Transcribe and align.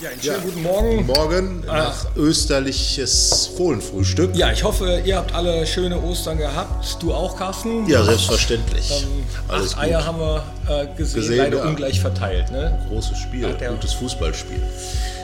Ja, 0.00 0.10
einen 0.10 0.22
schönen 0.22 0.36
ja. 0.36 0.44
guten 0.44 0.62
Morgen. 0.62 1.06
Morgen 1.06 1.60
nach 1.66 2.04
ah. 2.04 2.10
österliches 2.14 3.50
Fohlenfrühstück. 3.56 4.36
Ja, 4.36 4.52
ich 4.52 4.62
hoffe, 4.62 5.02
ihr 5.04 5.16
habt 5.16 5.34
alle 5.34 5.66
schöne 5.66 6.00
Ostern 6.00 6.38
gehabt. 6.38 7.02
Du 7.02 7.12
auch, 7.12 7.36
Carsten? 7.36 7.84
Ja, 7.88 8.04
selbstverständlich. 8.04 8.88
Ähm, 9.02 9.24
Alles 9.48 9.72
acht 9.72 9.82
gut. 9.82 9.90
Eier 9.90 10.06
haben 10.06 10.20
wir 10.20 10.44
äh, 10.68 10.86
gesehen, 10.96 11.20
gesehen, 11.20 11.38
leider 11.38 11.58
ja. 11.58 11.64
ungleich 11.64 12.00
verteilt. 12.00 12.48
Ne? 12.52 12.78
Großes 12.88 13.18
Spiel, 13.18 13.52
gutes 13.70 13.92
Fußballspiel. 13.94 14.62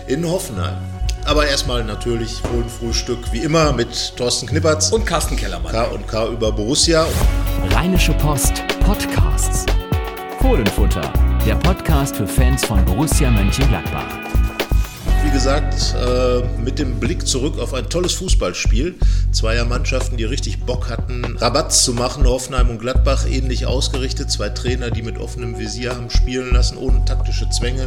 In 0.09 0.29
Hoffenheim. 0.29 0.79
Aber 1.25 1.47
erstmal 1.47 1.85
natürlich 1.85 2.33
Fohlenfrühstück, 2.33 3.33
wie 3.33 3.45
immer, 3.45 3.73
mit 3.73 4.17
Thorsten 4.17 4.49
Knippertz. 4.49 4.91
Und 4.91 5.07
Carsten 5.07 5.37
Kellermann. 5.37 5.71
K 5.71 5.85
und 5.85 6.09
K 6.09 6.27
über 6.27 6.51
Borussia. 6.51 7.07
Rheinische 7.71 8.13
Post 8.15 8.55
Podcasts. 8.81 9.67
Fohlenfutter, 10.41 11.13
der 11.47 11.55
Podcast 11.55 12.17
für 12.17 12.27
Fans 12.27 12.67
von 12.67 12.85
Borussia 12.85 13.31
Mönchengladbach 13.31 14.24
gesagt, 15.35 15.97
äh, 15.99 16.43
mit 16.61 16.79
dem 16.79 17.01
Blick 17.01 17.27
zurück 17.27 17.59
auf 17.59 17.75
ein 17.75 17.89
tolles 17.89 18.13
Fußballspiel. 18.13 18.95
Zweier 19.33 19.65
Mannschaften, 19.65 20.17
die 20.17 20.23
richtig 20.23 20.63
Bock 20.63 20.89
hatten, 20.89 21.37
Rabatz 21.39 21.83
zu 21.83 21.93
machen. 21.93 22.25
Hoffenheim 22.25 22.71
und 22.71 22.79
Gladbach 22.79 23.27
ähnlich 23.29 23.67
ausgerichtet. 23.67 24.31
Zwei 24.31 24.51
Trainer, 24.51 24.93
die 24.93 25.03
mit 25.03 25.19
offenem 25.19 25.59
Visier 25.59 25.91
haben 25.91 26.09
spielen 26.09 26.53
lassen, 26.53 26.79
ohne 26.79 27.05
taktische 27.05 27.51
Zwänge. 27.51 27.85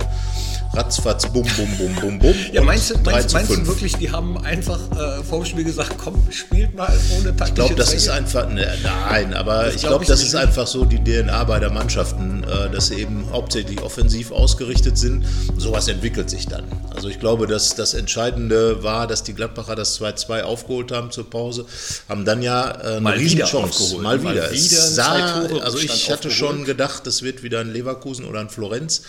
Ratzfatz, 0.74 1.26
bum, 1.32 1.46
bum, 1.56 1.78
bum, 1.78 1.96
bum, 1.96 2.20
bum. 2.20 2.36
Ja, 2.52 2.62
meinst, 2.62 2.92
du, 2.92 2.96
meinst, 3.04 3.34
meinst 3.34 3.50
du 3.52 3.68
wirklich, 3.68 3.96
die 3.96 4.12
haben 4.12 4.38
einfach 4.44 4.80
äh, 4.92 5.24
vor 5.24 5.40
dem 5.40 5.46
Spiel 5.46 5.64
gesagt, 5.64 5.96
komm, 5.98 6.16
spielt 6.32 6.76
mal 6.76 6.96
ohne 7.18 7.36
taktische 7.36 7.50
Ich 7.50 7.56
glaube, 7.56 7.76
das 7.76 7.88
Zwänge? 7.88 8.02
ist 8.02 8.10
einfach, 8.10 8.50
ne, 8.50 8.68
nein, 8.84 9.34
aber 9.34 9.64
das 9.66 9.76
ich 9.76 9.82
glaube, 9.82 10.06
glaub, 10.06 10.08
das 10.08 10.24
ist 10.24 10.36
einfach 10.36 10.68
so 10.68 10.86
die 10.86 11.04
DNA 11.04 11.44
beider 11.46 11.72
Mannschaften, 11.72 12.44
äh, 12.44 12.70
dass 12.70 12.88
sie 12.88 12.96
eben 12.96 13.26
hauptsächlich 13.32 13.82
offensiv 13.82 14.32
ausgerichtet 14.32 14.98
sind. 14.98 15.26
Sowas 15.58 15.88
entwickelt 15.88 16.30
sich 16.30 16.48
dann. 16.48 16.64
Also 16.94 17.10
ich 17.10 17.20
glaube, 17.20 17.48
dass 17.48 17.76
das 17.76 17.94
Entscheidende 17.94 18.84
war, 18.84 19.08
dass 19.08 19.24
die 19.24 19.34
Gladbacher 19.34 19.76
das 19.76 20.00
2-2 20.00 20.42
aufgeholt 20.42 20.92
haben 20.92 21.12
zur 21.12 21.30
Pause, 21.30 21.66
haben 22.10 22.26
dann 22.26 22.42
ja 22.42 22.70
äh, 22.70 22.88
eine 22.88 23.02
Mal 23.02 23.18
Riesenchance. 23.18 23.98
Mal 23.98 24.22
wieder. 24.22 24.34
Mal 24.34 24.52
wieder 24.52 24.68
sah, 24.68 25.42
also 25.64 25.78
ich 25.80 26.10
hatte 26.10 26.30
aufgeholt. 26.30 26.34
schon 26.34 26.66
gedacht, 26.66 27.08
es 27.08 27.22
wird 27.24 27.44
wieder 27.44 27.60
ein 27.60 27.72
Leverkusen 27.72 28.26
oder 28.26 28.40
ein 28.40 28.50
Florenz. 28.50 29.02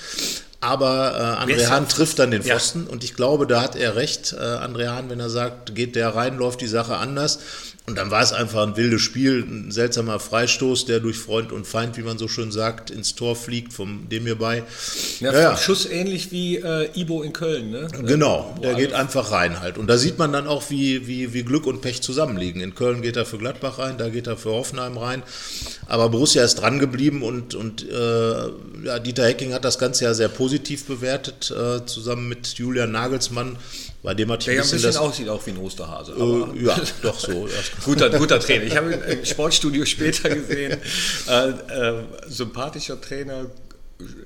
Aber 0.60 1.38
äh, 1.40 1.44
André 1.44 1.68
Hahn 1.68 1.88
trifft 1.88 2.18
dann 2.18 2.32
den 2.32 2.42
Pfosten 2.42 2.86
ja. 2.86 2.92
und 2.92 3.04
ich 3.04 3.14
glaube, 3.14 3.46
da 3.46 3.62
hat 3.62 3.76
er 3.76 3.94
recht, 3.94 4.32
äh, 4.32 4.36
André 4.36 4.88
Hahn, 4.88 5.08
wenn 5.08 5.20
er 5.20 5.30
sagt, 5.30 5.74
geht 5.76 5.94
der 5.94 6.16
rein, 6.16 6.36
läuft 6.36 6.60
die 6.60 6.66
Sache 6.66 6.96
anders. 6.96 7.38
Und 7.88 7.96
dann 7.96 8.10
war 8.10 8.22
es 8.22 8.34
einfach 8.34 8.66
ein 8.66 8.76
wildes 8.76 9.00
Spiel, 9.00 9.42
ein 9.48 9.70
seltsamer 9.70 10.20
Freistoß, 10.20 10.84
der 10.84 11.00
durch 11.00 11.16
Freund 11.16 11.52
und 11.52 11.66
Feind, 11.66 11.96
wie 11.96 12.02
man 12.02 12.18
so 12.18 12.28
schön 12.28 12.52
sagt, 12.52 12.90
ins 12.90 13.14
Tor 13.14 13.34
fliegt, 13.34 13.72
vom 13.72 14.10
dem 14.10 14.24
hierbei. 14.24 14.62
Ja, 15.20 15.32
ja, 15.32 15.56
Schuss 15.56 15.86
ähnlich 15.86 16.30
wie 16.30 16.56
äh, 16.56 16.90
Ibo 16.94 17.22
in 17.22 17.32
Köln, 17.32 17.70
ne? 17.70 17.88
Genau, 18.04 18.54
der 18.62 18.74
geht 18.74 18.92
einfach 18.92 19.32
rein 19.32 19.60
halt. 19.60 19.78
Und 19.78 19.86
da 19.86 19.96
sieht 19.96 20.18
man 20.18 20.34
dann 20.34 20.46
auch, 20.46 20.68
wie, 20.68 21.06
wie, 21.06 21.32
wie 21.32 21.42
Glück 21.44 21.66
und 21.66 21.80
Pech 21.80 22.02
zusammenliegen. 22.02 22.60
In 22.60 22.74
Köln 22.74 23.00
geht 23.00 23.16
er 23.16 23.24
für 23.24 23.38
Gladbach 23.38 23.78
rein, 23.78 23.96
da 23.96 24.10
geht 24.10 24.26
er 24.26 24.36
für 24.36 24.50
Hoffenheim 24.50 24.98
rein. 24.98 25.22
Aber 25.86 26.10
Borussia 26.10 26.44
ist 26.44 26.56
dran 26.56 26.78
geblieben 26.80 27.22
und, 27.22 27.54
und 27.54 27.88
äh, 27.88 28.84
ja, 28.84 28.98
Dieter 28.98 29.24
Hecking 29.24 29.54
hat 29.54 29.64
das 29.64 29.78
Ganze 29.78 30.04
ja 30.04 30.12
sehr 30.12 30.28
positiv 30.28 30.84
bewertet, 30.84 31.50
äh, 31.50 31.86
zusammen 31.86 32.28
mit 32.28 32.48
Julian 32.58 32.92
Nagelsmann 32.92 33.56
bei 34.02 34.14
dem 34.14 34.30
hat 34.30 34.46
Der 34.46 34.54
ein 34.54 34.58
bisschen, 34.58 34.78
ein 34.78 34.82
bisschen 34.82 35.00
aussieht 35.00 35.28
auch 35.28 35.44
wie 35.46 35.50
ein 35.50 35.58
Osterhase. 35.58 36.12
Äh, 36.12 36.64
ja, 36.64 36.80
doch 37.02 37.18
so. 37.18 37.48
guter, 37.84 38.10
guter 38.10 38.38
Trainer. 38.38 38.64
Ich 38.64 38.76
habe 38.76 38.92
ihn 38.92 39.00
im 39.02 39.24
Sportstudio 39.24 39.84
später 39.84 40.28
gesehen. 40.28 40.78
Äh, 41.28 41.48
äh, 41.48 42.04
sympathischer 42.28 43.00
Trainer, 43.00 43.46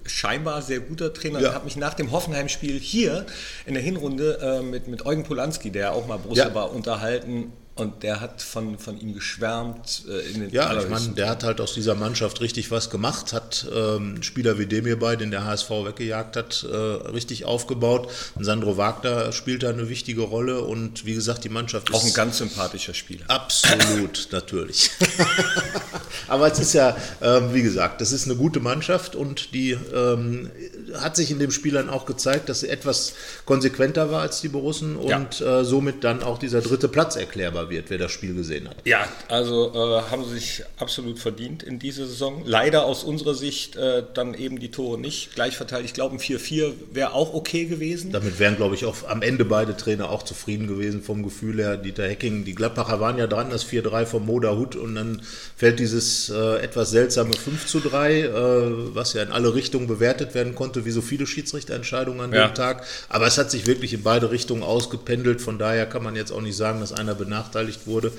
scheinbar 0.04 0.60
sehr 0.60 0.80
guter 0.80 1.14
Trainer. 1.14 1.40
Ja. 1.40 1.48
Ich 1.48 1.54
habe 1.54 1.64
mich 1.64 1.76
nach 1.76 1.94
dem 1.94 2.10
Hoffenheim-Spiel 2.10 2.78
hier 2.78 3.24
in 3.64 3.74
der 3.74 3.82
Hinrunde 3.82 4.38
äh, 4.42 4.62
mit, 4.62 4.88
mit 4.88 5.06
Eugen 5.06 5.24
Polanski, 5.24 5.70
der 5.70 5.92
auch 5.92 6.06
mal 6.06 6.18
Borussia 6.18 6.48
ja. 6.48 6.54
war, 6.54 6.72
unterhalten 6.72 7.52
und 7.74 8.02
der 8.02 8.20
hat 8.20 8.42
von, 8.42 8.78
von 8.78 9.00
ihm 9.00 9.14
geschwärmt. 9.14 10.02
Äh, 10.06 10.32
in 10.32 10.40
den 10.40 10.50
ja, 10.50 10.78
ich 10.78 10.88
meine, 10.90 11.08
der 11.08 11.30
hat 11.30 11.42
halt 11.42 11.58
aus 11.58 11.72
dieser 11.72 11.94
Mannschaft 11.94 12.42
richtig 12.42 12.70
was 12.70 12.90
gemacht, 12.90 13.32
hat 13.32 13.66
ähm, 13.74 14.22
Spieler 14.22 14.58
wie 14.58 14.66
Demir 14.66 14.98
bei, 14.98 15.16
den 15.16 15.30
der 15.30 15.46
HSV 15.46 15.70
weggejagt 15.70 16.36
hat, 16.36 16.66
äh, 16.70 16.76
richtig 16.76 17.46
aufgebaut. 17.46 18.10
Und 18.34 18.44
Sandro 18.44 18.76
Wagner 18.76 19.32
spielt 19.32 19.62
da 19.62 19.70
eine 19.70 19.88
wichtige 19.88 20.20
Rolle 20.20 20.60
und 20.60 21.06
wie 21.06 21.14
gesagt, 21.14 21.44
die 21.44 21.48
Mannschaft 21.48 21.88
ist. 21.88 21.94
Auch 21.94 22.04
ein 22.04 22.12
ganz 22.12 22.38
sympathischer 22.38 22.92
Spieler. 22.92 23.24
Absolut, 23.28 24.28
natürlich. 24.32 24.90
Aber 26.28 26.52
es 26.52 26.58
ist 26.58 26.74
ja, 26.74 26.94
ähm, 27.22 27.54
wie 27.54 27.62
gesagt, 27.62 28.02
das 28.02 28.12
ist 28.12 28.26
eine 28.26 28.36
gute 28.36 28.60
Mannschaft 28.60 29.16
und 29.16 29.54
die 29.54 29.70
ähm, 29.94 30.50
hat 31.00 31.16
sich 31.16 31.30
in 31.30 31.38
dem 31.38 31.50
Spiel 31.50 31.72
dann 31.72 31.88
auch 31.88 32.04
gezeigt, 32.04 32.50
dass 32.50 32.60
sie 32.60 32.68
etwas 32.68 33.14
konsequenter 33.46 34.10
war 34.10 34.20
als 34.20 34.42
die 34.42 34.48
Borussen 34.48 34.96
und 34.96 35.40
ja. 35.40 35.60
äh, 35.60 35.64
somit 35.64 36.04
dann 36.04 36.22
auch 36.22 36.38
dieser 36.38 36.60
dritte 36.60 36.88
Platz 36.88 37.16
erklärbar 37.16 37.61
dankbar 37.62 37.70
wird, 37.70 37.90
wer 37.90 37.98
das 37.98 38.12
Spiel 38.12 38.34
gesehen 38.34 38.68
hat. 38.68 38.76
Ja, 38.84 39.06
also 39.28 39.72
äh, 39.74 40.10
haben 40.10 40.24
sie 40.24 40.34
sich 40.34 40.62
absolut 40.78 41.18
verdient 41.18 41.62
in 41.62 41.78
dieser 41.78 42.06
Saison. 42.06 42.42
Leider 42.44 42.84
aus 42.84 43.04
unserer 43.04 43.34
Sicht 43.34 43.76
äh, 43.76 44.02
dann 44.14 44.34
eben 44.34 44.58
die 44.58 44.70
Tore 44.70 44.98
nicht 44.98 45.34
gleich 45.34 45.56
verteilt. 45.56 45.84
Ich 45.84 45.94
glaube, 45.94 46.16
ein 46.16 46.20
4-4 46.20 46.72
wäre 46.92 47.12
auch 47.12 47.34
okay 47.34 47.66
gewesen. 47.66 48.12
Damit 48.12 48.38
wären, 48.38 48.56
glaube 48.56 48.74
ich, 48.74 48.84
auch 48.84 49.08
am 49.08 49.22
Ende 49.22 49.44
beide 49.44 49.76
Trainer 49.76 50.10
auch 50.10 50.22
zufrieden 50.22 50.66
gewesen 50.66 51.02
vom 51.02 51.22
Gefühl 51.22 51.58
her. 51.58 51.76
Dieter 51.76 52.06
Hecking, 52.06 52.44
die 52.44 52.54
Gladbacher 52.54 53.00
waren 53.00 53.18
ja 53.18 53.26
dran, 53.26 53.50
das 53.50 53.66
4-3 53.66 54.06
vom 54.06 54.26
Moda 54.26 54.54
Hut 54.56 54.76
und 54.76 54.94
dann 54.94 55.22
fällt 55.56 55.78
dieses 55.78 56.30
äh, 56.30 56.58
etwas 56.58 56.90
seltsame 56.90 57.32
5 57.32 57.66
zu 57.66 57.80
3, 57.80 58.20
äh, 58.20 58.30
was 58.94 59.14
ja 59.14 59.22
in 59.22 59.32
alle 59.32 59.54
Richtungen 59.54 59.86
bewertet 59.86 60.34
werden 60.34 60.54
konnte, 60.54 60.84
wie 60.84 60.90
so 60.90 61.00
viele 61.00 61.26
Schiedsrichterentscheidungen 61.26 62.20
an 62.20 62.32
ja. 62.32 62.48
dem 62.48 62.54
Tag. 62.54 62.84
Aber 63.08 63.26
es 63.26 63.38
hat 63.38 63.50
sich 63.50 63.66
wirklich 63.66 63.94
in 63.94 64.02
beide 64.02 64.30
Richtungen 64.30 64.62
ausgependelt. 64.62 65.40
Von 65.40 65.58
daher 65.58 65.86
kann 65.86 66.02
man 66.02 66.16
jetzt 66.16 66.32
auch 66.32 66.40
nicht 66.40 66.56
sagen, 66.56 66.80
dass 66.80 66.92
einer 66.92 67.14
benachteiligt 67.14 67.51
benachteiligt 67.52 67.86
wurde. 67.86 68.12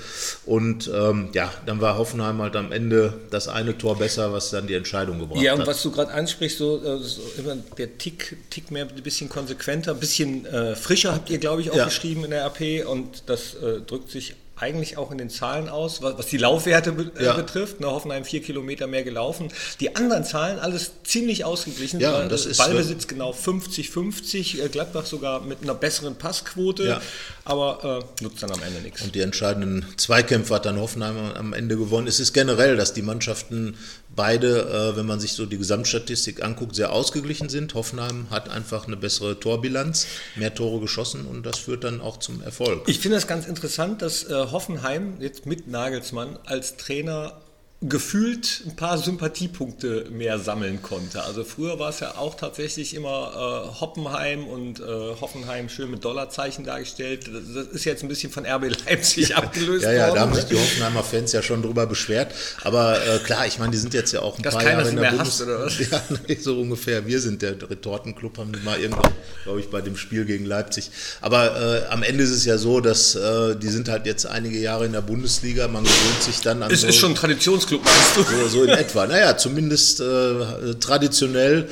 Und 0.46 0.90
ähm, 0.92 1.28
ja, 1.32 1.52
dann 1.66 1.80
war 1.80 1.98
Hoffenheim 1.98 2.40
halt 2.40 2.56
am 2.56 2.72
Ende 2.72 3.14
das 3.30 3.48
eine 3.48 3.76
Tor 3.76 3.98
besser, 3.98 4.32
was 4.32 4.50
dann 4.50 4.66
die 4.66 4.74
Entscheidung 4.74 5.18
gebracht 5.18 5.38
hat. 5.38 5.44
Ja, 5.44 5.54
und 5.54 5.60
hat. 5.60 5.66
was 5.66 5.82
du 5.82 5.90
gerade 5.90 6.12
ansprichst, 6.12 6.58
so, 6.58 6.82
äh, 6.82 6.98
so, 6.98 7.20
immer 7.38 7.56
der 7.76 7.98
Tick, 7.98 8.36
Tick 8.50 8.70
mehr, 8.70 8.86
ein 8.88 9.02
bisschen 9.02 9.28
konsequenter, 9.28 9.92
ein 9.92 10.00
bisschen 10.00 10.46
äh, 10.46 10.76
frischer 10.76 11.12
habt 11.14 11.30
ihr, 11.30 11.38
glaube 11.38 11.62
ich, 11.62 11.70
auch 11.70 11.76
ja. 11.76 11.84
geschrieben 11.84 12.24
in 12.24 12.30
der 12.30 12.44
RP 12.46 12.86
und 12.86 13.24
das 13.26 13.54
äh, 13.54 13.80
drückt 13.80 14.10
sich 14.10 14.34
eigentlich 14.56 14.96
auch 14.96 15.10
in 15.10 15.18
den 15.18 15.30
Zahlen 15.30 15.68
aus, 15.68 16.00
was, 16.00 16.16
was 16.16 16.26
die 16.26 16.36
Laufwerte 16.36 16.92
be 16.92 17.10
äh, 17.18 17.24
ja. 17.24 17.32
betrifft. 17.34 17.80
Ne, 17.80 17.88
Hoffenheim 17.88 18.24
vier 18.24 18.40
Kilometer 18.40 18.86
mehr 18.86 19.02
gelaufen. 19.02 19.48
Die 19.80 19.96
anderen 19.96 20.24
Zahlen 20.24 20.58
alles 20.58 20.92
ziemlich 21.02 21.44
ausgeglichen. 21.44 21.98
Ja, 22.00 22.26
das 22.28 22.46
ist 22.46 22.58
Ballbesitz 22.58 23.08
genau 23.08 23.32
50-50, 23.32 24.62
äh, 24.62 24.68
Gladbach 24.68 25.06
sogar 25.06 25.40
mit 25.40 25.62
einer 25.62 25.74
besseren 25.74 26.14
Passquote, 26.16 26.86
ja. 26.86 27.00
aber 27.44 28.04
äh, 28.20 28.22
nutzt 28.22 28.42
dann 28.42 28.52
am 28.52 28.62
Ende 28.62 28.80
nichts. 28.80 29.02
Und 29.02 29.14
die 29.14 29.20
entscheidenden 29.20 29.86
Zweikämpfe 29.96 30.54
hat 30.54 30.66
dann 30.66 30.78
Hoffenheim 30.78 31.16
am 31.34 31.52
Ende 31.52 31.76
gewonnen. 31.76 32.06
Es 32.06 32.20
ist 32.20 32.32
generell, 32.32 32.76
dass 32.76 32.92
die 32.92 33.02
Mannschaften 33.02 33.76
beide, 34.14 34.92
äh, 34.92 34.96
wenn 34.96 35.06
man 35.06 35.20
sich 35.20 35.32
so 35.32 35.46
die 35.46 35.58
Gesamtstatistik 35.58 36.42
anguckt, 36.42 36.74
sehr 36.74 36.92
ausgeglichen 36.92 37.48
sind. 37.48 37.74
Hoffenheim 37.74 38.28
hat 38.30 38.48
einfach 38.48 38.86
eine 38.86 38.96
bessere 38.96 39.38
Torbilanz, 39.38 40.06
mehr 40.36 40.54
Tore 40.54 40.80
geschossen 40.80 41.26
und 41.26 41.44
das 41.44 41.58
führt 41.58 41.84
dann 41.84 42.00
auch 42.00 42.18
zum 42.18 42.42
Erfolg. 42.42 42.82
Ich 42.86 42.98
finde 42.98 43.16
das 43.16 43.26
ganz 43.26 43.46
interessant, 43.46 44.02
dass 44.02 44.24
äh, 44.24 44.32
Hoffenheim 44.32 45.20
jetzt 45.20 45.46
mit 45.46 45.68
Nagelsmann 45.68 46.38
als 46.44 46.76
Trainer 46.76 47.40
gefühlt 47.88 48.62
ein 48.66 48.76
paar 48.76 48.96
Sympathiepunkte 48.96 50.06
mehr 50.10 50.38
sammeln 50.38 50.80
konnte. 50.80 51.22
Also 51.22 51.44
früher 51.44 51.78
war 51.78 51.90
es 51.90 52.00
ja 52.00 52.16
auch 52.16 52.34
tatsächlich 52.34 52.94
immer 52.94 53.68
äh, 53.68 53.80
Hoppenheim 53.80 54.46
und 54.46 54.80
äh, 54.80 54.84
Hoffenheim 55.20 55.68
schön 55.68 55.90
mit 55.90 56.02
Dollarzeichen 56.02 56.64
dargestellt. 56.64 57.28
Das 57.28 57.66
ist 57.66 57.84
jetzt 57.84 58.02
ein 58.02 58.08
bisschen 58.08 58.32
von 58.32 58.46
RB 58.46 58.70
Leipzig 58.86 59.28
ja, 59.30 59.36
abgelöst 59.36 59.84
ja, 59.84 59.92
ja, 59.92 60.08
worden. 60.08 60.08
Ja, 60.08 60.14
da 60.14 60.20
haben 60.22 60.34
sich 60.34 60.44
die 60.44 60.54
Hoffenheimer 60.54 61.02
Fans 61.02 61.32
ja 61.32 61.42
schon 61.42 61.60
drüber 61.62 61.86
beschwert. 61.86 62.32
Aber 62.62 62.96
äh, 63.06 63.18
klar, 63.18 63.46
ich 63.46 63.58
meine, 63.58 63.72
die 63.72 63.78
sind 63.78 63.92
jetzt 63.92 64.12
ja 64.12 64.22
auch 64.22 64.38
ein 64.38 64.42
Dass 64.42 64.54
paar 64.54 64.64
Jahre 64.64 64.88
in 64.88 64.96
der 64.96 65.10
Bundes... 65.10 65.42
oder 65.42 65.60
was? 65.60 65.78
Ja, 65.90 66.02
nee, 66.26 66.38
so 66.40 66.58
ungefähr. 66.58 67.06
Wir 67.06 67.20
sind 67.20 67.42
der 67.42 67.60
Retortenclub, 67.68 68.38
haben 68.38 68.52
die 68.52 68.60
mal 68.60 68.80
irgendwann, 68.80 69.12
glaube 69.42 69.60
ich, 69.60 69.68
bei 69.68 69.82
dem 69.82 69.96
Spiel 69.98 70.24
gegen 70.24 70.46
Leipzig. 70.46 70.90
Aber 71.20 71.84
äh, 71.84 71.92
am 71.92 72.02
Ende 72.02 72.24
ist 72.24 72.30
es 72.30 72.46
ja 72.46 72.56
so, 72.56 72.80
dass 72.80 73.14
äh, 73.14 73.56
die 73.56 73.68
sind 73.68 73.90
halt 73.90 74.06
jetzt 74.06 74.24
einige 74.24 74.58
Jahre 74.58 74.86
in 74.86 74.92
der 74.92 75.02
Bundesliga. 75.02 75.68
Man 75.68 75.84
gewöhnt 75.84 76.22
sich 76.22 76.40
dann 76.40 76.62
an 76.62 76.70
Es 76.70 76.80
so 76.80 76.86
ist 76.86 76.96
schon 76.96 77.12
ein 77.12 77.16
Traditionsclub 77.16 77.73
Club 77.74 77.84
meinst 77.84 78.16
du? 78.16 78.22
So, 78.22 78.48
so 78.48 78.62
in 78.64 78.70
etwa. 78.70 79.06
Naja, 79.06 79.36
zumindest 79.36 80.00
äh, 80.00 80.74
traditionell 80.80 81.68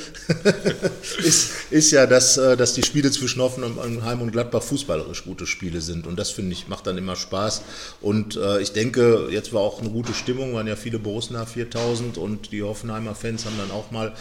ist, 1.23 1.51
ist 1.69 1.91
ja, 1.91 2.05
dass, 2.05 2.37
äh, 2.37 2.57
dass 2.57 2.73
die 2.73 2.83
Spiele 2.83 3.11
zwischen 3.11 3.41
Hoffenheim 3.41 4.21
und 4.21 4.31
Gladbach 4.31 4.63
fußballerisch 4.63 5.23
gute 5.23 5.45
Spiele 5.45 5.81
sind. 5.81 6.07
Und 6.07 6.17
das 6.17 6.31
finde 6.31 6.53
ich, 6.53 6.67
macht 6.67 6.87
dann 6.87 6.97
immer 6.97 7.15
Spaß. 7.15 7.61
Und 8.01 8.35
äh, 8.35 8.61
ich 8.61 8.73
denke, 8.73 9.27
jetzt 9.29 9.53
war 9.53 9.61
auch 9.61 9.79
eine 9.79 9.89
gute 9.89 10.13
Stimmung, 10.13 10.53
waren 10.53 10.67
ja 10.67 10.75
viele 10.75 10.99
Borussia 10.99 11.45
4000 11.45 12.17
und 12.17 12.51
die 12.51 12.63
Hoffenheimer 12.63 13.15
Fans 13.15 13.45
haben 13.45 13.57
dann 13.57 13.71
auch 13.71 13.91
mal 13.91 14.13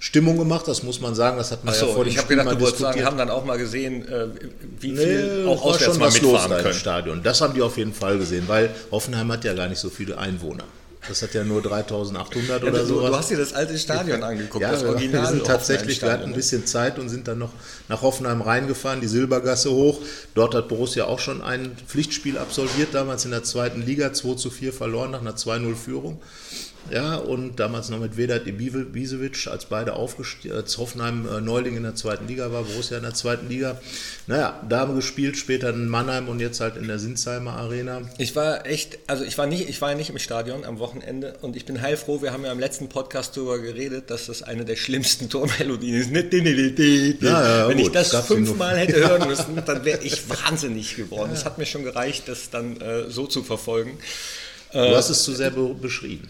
Stimmung 0.00 0.38
gemacht, 0.38 0.66
das 0.66 0.82
muss 0.82 1.00
man 1.00 1.14
sagen. 1.14 1.36
Das 1.36 1.50
hat 1.50 1.64
man 1.64 1.74
Ach 1.74 1.78
so, 1.78 1.86
ja 1.86 1.92
vor 1.92 2.04
dem 2.04 2.10
Ich 2.10 2.18
habe 2.18 2.28
gedacht, 2.28 2.52
du 2.52 2.60
wolltest 2.60 2.80
sagen, 2.80 3.04
haben 3.04 3.18
dann 3.18 3.30
auch 3.30 3.44
mal 3.44 3.58
gesehen, 3.58 4.06
äh, 4.08 4.28
wie 4.80 4.96
viel 4.96 5.44
nee, 5.44 5.46
auch 5.46 5.62
auswärts 5.62 5.98
mal 5.98 6.10
mitfahren 6.10 6.62
können. 6.62 6.74
Stadion. 6.74 7.22
Das 7.22 7.40
haben 7.40 7.54
die 7.54 7.62
auf 7.62 7.76
jeden 7.76 7.94
Fall 7.94 8.18
gesehen, 8.18 8.44
weil 8.46 8.70
Hoffenheim 8.90 9.30
hat 9.32 9.44
ja 9.44 9.54
gar 9.54 9.68
nicht 9.68 9.78
so 9.78 9.90
viele 9.90 10.18
Einwohner. 10.18 10.64
Das 11.08 11.22
hat 11.22 11.32
ja 11.34 11.42
nur 11.44 11.62
3800 11.62 12.62
Ja, 12.62 12.68
oder 12.68 12.84
sowas. 12.84 13.10
du 13.10 13.16
hast 13.16 13.30
dir 13.30 13.38
das 13.38 13.52
alte 13.54 13.78
Stadion 13.78 14.22
angeguckt, 14.22 14.62
Ja, 14.62 14.72
das 14.72 14.84
Original. 14.84 15.22
wir 15.22 15.28
sind 15.30 15.46
tatsächlich, 15.46 16.02
wir 16.02 16.12
hatten 16.12 16.24
ein 16.24 16.34
bisschen 16.34 16.66
Zeit 16.66 16.98
und 16.98 17.08
sind 17.08 17.26
dann 17.28 17.38
noch 17.38 17.52
nach 17.88 18.02
Hoffenheim 18.02 18.42
reingefahren, 18.42 19.00
die 19.00 19.06
Silbergasse 19.06 19.70
hoch. 19.70 20.00
Dort 20.34 20.54
hat 20.54 20.68
Borussia 20.68 21.04
auch 21.06 21.18
schon 21.18 21.40
ein 21.42 21.76
Pflichtspiel 21.86 22.36
absolviert, 22.38 22.90
damals 22.92 23.24
in 23.24 23.30
der 23.30 23.42
zweiten 23.44 23.82
Liga, 23.82 24.12
2 24.12 24.34
zu 24.34 24.50
4 24.50 24.72
verloren 24.72 25.10
nach 25.10 25.20
einer 25.20 25.34
2-0-Führung. 25.36 26.20
Ja, 26.90 27.16
und 27.16 27.56
damals 27.56 27.90
noch 27.90 27.98
mit 27.98 28.16
Vedat 28.16 28.46
Ibisevic, 28.46 29.46
als 29.46 29.66
beide 29.66 29.92
aufgestiegen, 29.92 30.54
als 30.54 30.78
Hoffenheim 30.78 31.28
äh, 31.28 31.40
Neuling 31.40 31.76
in 31.76 31.82
der 31.82 31.94
zweiten 31.94 32.26
Liga 32.26 32.50
war, 32.50 32.62
Borussia 32.62 32.96
in 32.96 33.02
der 33.02 33.14
zweiten 33.14 33.48
Liga. 33.48 33.80
Naja, 34.26 34.62
da 34.68 34.80
haben 34.80 34.92
wir 34.92 34.96
gespielt, 34.96 35.36
später 35.36 35.70
in 35.70 35.88
Mannheim 35.88 36.28
und 36.28 36.40
jetzt 36.40 36.60
halt 36.60 36.76
in 36.76 36.88
der 36.88 36.98
Sinsheimer 36.98 37.52
Arena. 37.52 38.02
Ich 38.16 38.34
war 38.36 38.66
echt, 38.66 38.98
also 39.06 39.24
ich 39.24 39.36
war 39.36 39.46
nicht, 39.46 39.68
ich 39.68 39.80
war 39.82 39.90
ja 39.90 39.96
nicht 39.96 40.10
im 40.10 40.18
Stadion 40.18 40.64
am 40.64 40.78
Wochenende 40.78 41.34
und 41.42 41.56
ich 41.56 41.66
bin 41.66 41.82
heilfroh, 41.82 42.22
wir 42.22 42.32
haben 42.32 42.44
ja 42.44 42.52
im 42.52 42.58
letzten 42.58 42.88
Podcast 42.88 43.36
darüber 43.36 43.58
geredet, 43.58 44.10
dass 44.10 44.26
das 44.26 44.42
eine 44.42 44.64
der 44.64 44.76
schlimmsten 44.76 45.28
Tormelodien 45.30 45.94
ist. 45.94 46.10
Ja, 47.20 47.58
ja, 47.62 47.68
Wenn 47.68 47.78
ich 47.78 47.84
gut, 47.84 47.94
das 47.94 48.10
gab's 48.10 48.28
sie 48.28 48.34
fünfmal 48.34 48.78
hätte 48.78 48.96
hören 49.08 49.28
müssen, 49.28 49.62
dann 49.66 49.84
wäre 49.84 50.02
ich 50.02 50.28
wahnsinnig 50.30 50.96
geworden. 50.96 51.30
Es 51.34 51.44
hat 51.44 51.58
mir 51.58 51.66
schon 51.66 51.84
gereicht, 51.84 52.28
das 52.28 52.48
dann 52.50 52.80
äh, 52.80 53.10
so 53.10 53.26
zu 53.26 53.42
verfolgen. 53.42 53.98
Du 54.72 54.96
hast 54.96 55.08
es 55.08 55.22
zu 55.22 55.32
sehr 55.32 55.50
be 55.50 55.74
beschrieben. 55.74 56.28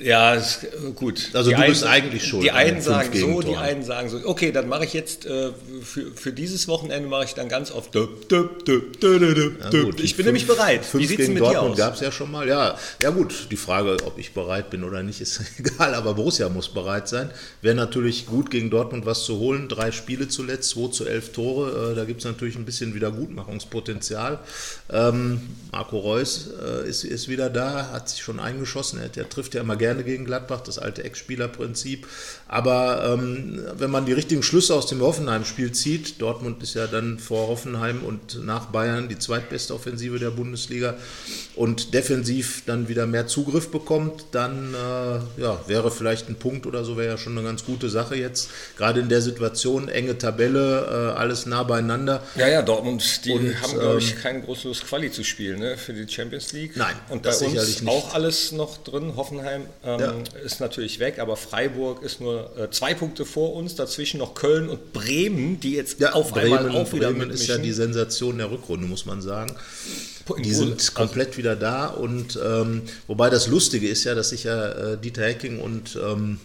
Ja, 0.00 0.34
ist, 0.34 0.66
gut. 0.96 1.30
Also 1.32 1.48
Die 1.50 1.56
du 1.56 1.62
bist 1.62 1.82
einen- 1.82 1.92
eigentlich 2.04 2.26
schuld 2.26 2.44
Die 2.44 2.50
einen 2.50 2.80
sagen 2.82 3.08
so, 3.18 3.40
die 3.40 3.56
einen 3.56 3.82
sagen 3.82 4.10
so. 4.10 4.20
Okay, 4.22 4.52
dann 4.52 4.68
mache 4.68 4.84
ich 4.84 4.92
jetzt 4.92 5.24
äh, 5.24 5.50
für, 5.82 6.12
für 6.14 6.30
dieses 6.32 6.68
Wochenende 6.68 7.08
mache 7.08 7.24
ich 7.24 7.32
dann 7.34 7.48
ganz 7.48 7.70
oft. 7.72 7.94
Döp, 7.94 8.28
döp, 8.28 8.66
döp, 8.66 9.02
Ja, 9.02 9.70
gut, 9.70 9.98
ich 10.00 10.14
bin 10.14 10.24
fünf- 10.24 10.26
nämlich 10.26 10.46
bereit. 10.46 10.82
Wie 10.82 10.84
Fünf 10.84 11.08
sieht 11.08 11.18
es 11.20 11.26
gegen 11.26 11.32
mit 11.34 11.42
Dortmund 11.42 11.76
gab 11.78 11.94
es 11.94 12.00
ja 12.00 12.12
schon 12.12 12.30
mal. 12.30 12.46
Ja, 12.46 12.76
ja 13.00 13.08
gut, 13.10 13.48
die 13.50 13.56
Frage, 13.56 13.96
ob 14.04 14.18
ich 14.18 14.34
bereit 14.34 14.68
bin 14.68 14.84
oder 14.84 15.02
nicht, 15.02 15.22
ist 15.22 15.40
egal, 15.58 15.94
aber 15.94 16.12
Borussia 16.14 16.50
muss 16.50 16.68
bereit 16.68 17.08
sein. 17.08 17.30
Wäre 17.62 17.74
natürlich 17.74 18.26
gut, 18.26 18.50
gegen 18.50 18.68
Dortmund 18.68 19.06
was 19.06 19.24
zu 19.24 19.38
holen. 19.38 19.68
Drei 19.70 19.90
Spiele 19.90 20.28
zuletzt, 20.28 20.68
2 20.70 20.88
zu 20.90 21.06
11 21.06 21.32
Tore. 21.32 21.92
Äh, 21.92 21.96
da 21.96 22.04
gibt 22.04 22.20
es 22.20 22.26
natürlich 22.26 22.56
ein 22.56 22.66
bisschen 22.66 22.94
Wiedergutmachungspotenzial. 22.94 24.38
Ähm, 24.90 25.40
Marco 25.72 25.98
Reus 25.98 26.50
äh, 26.62 26.86
ist, 26.88 27.04
ist 27.04 27.28
wieder 27.28 27.48
da, 27.48 27.90
hat 27.92 28.10
sich 28.10 28.20
schon 28.22 28.38
eingeschossen. 28.38 28.98
Er, 28.98 29.06
hat- 29.06 29.16
er 29.16 29.28
trifft 29.28 29.54
ja 29.54 29.62
immer 29.62 29.77
gerne 29.78 30.04
gegen 30.04 30.24
Gladbach, 30.24 30.60
das 30.60 30.78
alte 30.78 31.04
Ex-Spieler-Prinzip. 31.04 32.06
Aber 32.48 33.04
ähm, 33.04 33.62
wenn 33.76 33.90
man 33.90 34.06
die 34.06 34.14
richtigen 34.14 34.42
Schlüsse 34.42 34.74
aus 34.74 34.86
dem 34.86 35.02
Hoffenheim-Spiel 35.02 35.72
zieht, 35.72 36.20
Dortmund 36.22 36.62
ist 36.62 36.74
ja 36.74 36.86
dann 36.86 37.18
vor 37.18 37.48
Hoffenheim 37.48 38.02
und 38.02 38.42
nach 38.42 38.66
Bayern 38.66 39.10
die 39.10 39.18
zweitbeste 39.18 39.74
Offensive 39.74 40.18
der 40.18 40.30
Bundesliga 40.30 40.94
und 41.56 41.92
defensiv 41.92 42.62
dann 42.64 42.88
wieder 42.88 43.06
mehr 43.06 43.26
Zugriff 43.26 43.70
bekommt, 43.70 44.24
dann 44.32 44.72
äh, 44.72 45.42
ja, 45.42 45.60
wäre 45.66 45.90
vielleicht 45.90 46.30
ein 46.30 46.36
Punkt 46.36 46.66
oder 46.66 46.84
so, 46.84 46.96
wäre 46.96 47.08
ja 47.08 47.18
schon 47.18 47.36
eine 47.36 47.46
ganz 47.46 47.66
gute 47.66 47.90
Sache 47.90 48.16
jetzt. 48.16 48.48
Gerade 48.78 49.00
in 49.00 49.10
der 49.10 49.20
Situation, 49.20 49.90
enge 49.90 50.16
Tabelle, 50.16 51.12
äh, 51.14 51.18
alles 51.18 51.44
nah 51.44 51.64
beieinander. 51.64 52.22
Ja, 52.36 52.48
ja, 52.48 52.62
Dortmund, 52.62 53.26
die 53.26 53.32
Und, 53.32 53.60
haben, 53.60 53.72
glaube 53.74 53.92
ähm, 53.92 53.98
ich, 53.98 54.16
kein 54.16 54.42
großes 54.42 54.86
Quali 54.86 55.12
zu 55.12 55.22
spielen 55.22 55.58
ne, 55.58 55.76
für 55.76 55.92
die 55.92 56.10
Champions 56.10 56.52
League. 56.52 56.76
Nein, 56.76 56.96
und 57.10 57.22
bei 57.22 57.36
uns 57.36 57.86
auch 57.86 58.14
alles 58.14 58.52
noch 58.52 58.78
drin. 58.78 59.16
Hoffenheim 59.16 59.66
ähm, 59.84 60.00
Ja. 60.00 60.14
ist 60.44 60.60
natürlich 60.60 60.98
weg, 60.98 61.18
aber 61.18 61.36
Freiburg 61.36 62.02
ist 62.02 62.22
nur 62.22 62.37
äh, 62.56 62.70
zwei 62.70 62.94
Punkte 62.94 63.24
vor 63.24 63.54
uns. 63.54 63.74
Dazwischen 63.74 64.18
noch 64.18 64.34
Köln 64.34 64.68
und 64.68 64.92
Bremen, 64.92 65.60
die 65.60 65.72
jetzt 65.72 66.00
Ja, 66.00 66.12
auf 66.12 66.32
Bremen, 66.32 66.58
einmal 66.58 66.76
auch 66.82 66.92
wieder 66.92 67.10
Bremen 67.12 67.30
ist 67.30 67.46
ja 67.46 67.58
die 67.58 67.72
Sensation 67.72 68.38
der 68.38 68.50
Rückrunde, 68.50 68.86
muss 68.86 69.06
man 69.06 69.20
sagen. 69.22 69.54
Die 70.44 70.52
sind 70.52 70.94
komplett 70.94 71.38
wieder 71.38 71.56
da 71.56 71.86
und 71.86 72.38
ähm, 72.44 72.82
wobei 73.06 73.30
das 73.30 73.46
Lustige 73.46 73.88
ist 73.88 74.04
ja, 74.04 74.14
dass 74.14 74.28
sich 74.30 74.44
ja 74.44 74.92
äh, 74.92 74.98
Dieter 74.98 75.22
Hecking 75.24 75.58
und 75.58 75.98
ähm, 76.04 76.38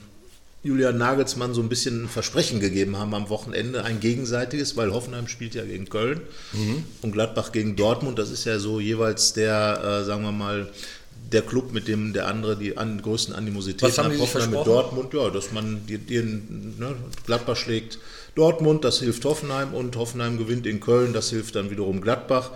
Julian 0.65 0.97
Nagelsmann 0.97 1.53
so 1.53 1.61
ein 1.61 1.67
bisschen 1.67 2.05
ein 2.05 2.07
Versprechen 2.07 2.61
gegeben 2.61 2.97
haben 2.97 3.13
am 3.13 3.27
Wochenende, 3.27 3.83
ein 3.83 3.99
gegenseitiges, 3.99 4.77
weil 4.77 4.93
Hoffenheim 4.93 5.27
spielt 5.27 5.55
ja 5.55 5.65
gegen 5.65 5.89
Köln 5.89 6.21
Mhm. 6.53 6.85
und 7.01 7.11
Gladbach 7.11 7.51
gegen 7.51 7.75
Dortmund. 7.75 8.17
Das 8.17 8.31
ist 8.31 8.45
ja 8.45 8.57
so 8.59 8.79
jeweils 8.79 9.33
der, 9.33 9.81
äh, 10.01 10.05
sagen 10.05 10.23
wir 10.23 10.31
mal, 10.31 10.69
der 11.31 11.41
Club, 11.41 11.73
mit 11.73 11.87
dem 11.87 12.13
der 12.13 12.27
andere 12.27 12.57
die 12.57 12.77
an, 12.77 13.01
größten 13.01 13.33
Animositäten 13.33 14.11
sich 14.11 14.21
Hoffenheim 14.21 14.51
mit? 14.51 14.67
Dortmund, 14.67 15.13
ja, 15.13 15.29
dass 15.29 15.51
man 15.51 15.85
die, 15.87 15.97
die, 15.97 16.21
ne, 16.21 16.95
Gladbach 17.25 17.55
schlägt 17.55 17.99
Dortmund, 18.35 18.83
das 18.83 18.99
hilft 18.99 19.25
Hoffenheim 19.25 19.73
und 19.73 19.95
Hoffenheim 19.95 20.37
gewinnt 20.37 20.65
in 20.65 20.79
Köln, 20.79 21.13
das 21.13 21.29
hilft 21.29 21.55
dann 21.55 21.69
wiederum 21.69 22.01
Gladbach. 22.01 22.51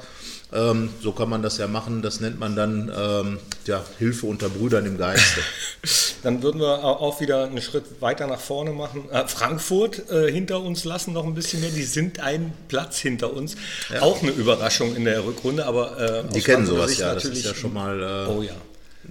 Ähm, 0.53 0.89
so 1.01 1.11
kann 1.11 1.29
man 1.29 1.41
das 1.41 1.57
ja 1.57 1.67
machen, 1.67 2.01
das 2.01 2.21
nennt 2.21 2.39
man 2.39 2.55
dann 2.55 2.89
ähm, 2.97 3.39
ja, 3.65 3.83
Hilfe 3.99 4.27
unter 4.27 4.47
Brüdern 4.47 4.85
im 4.85 4.97
Geiste. 4.97 5.41
Dann 6.23 6.41
würden 6.41 6.61
wir 6.61 6.83
auch 6.83 7.19
wieder 7.21 7.43
einen 7.45 7.61
Schritt 7.61 8.01
weiter 8.01 8.27
nach 8.27 8.39
vorne 8.39 8.71
machen. 8.71 9.09
Äh, 9.11 9.27
Frankfurt 9.27 10.09
äh, 10.09 10.31
hinter 10.31 10.61
uns 10.61 10.83
lassen 10.83 11.13
noch 11.13 11.25
ein 11.25 11.33
bisschen 11.35 11.59
mehr. 11.61 11.69
Die 11.69 11.83
sind 11.83 12.19
einen 12.19 12.53
Platz 12.69 12.97
hinter 12.99 13.33
uns. 13.33 13.55
Auch 13.99 14.21
eine 14.21 14.31
Überraschung 14.31 14.95
in 14.95 15.05
der 15.05 15.23
Rückrunde, 15.25 15.65
aber 15.65 16.25
äh, 16.25 16.33
Die 16.33 16.41
kennen 16.41 16.65
sowas 16.65 16.97
ja, 16.97 17.13
das 17.13 17.25
ist 17.25 17.45
ja 17.45 17.53
schon 17.53 17.73
mal, 17.73 18.01
äh, 18.01 18.31
Oh 18.31 18.41
ja. 18.41 18.55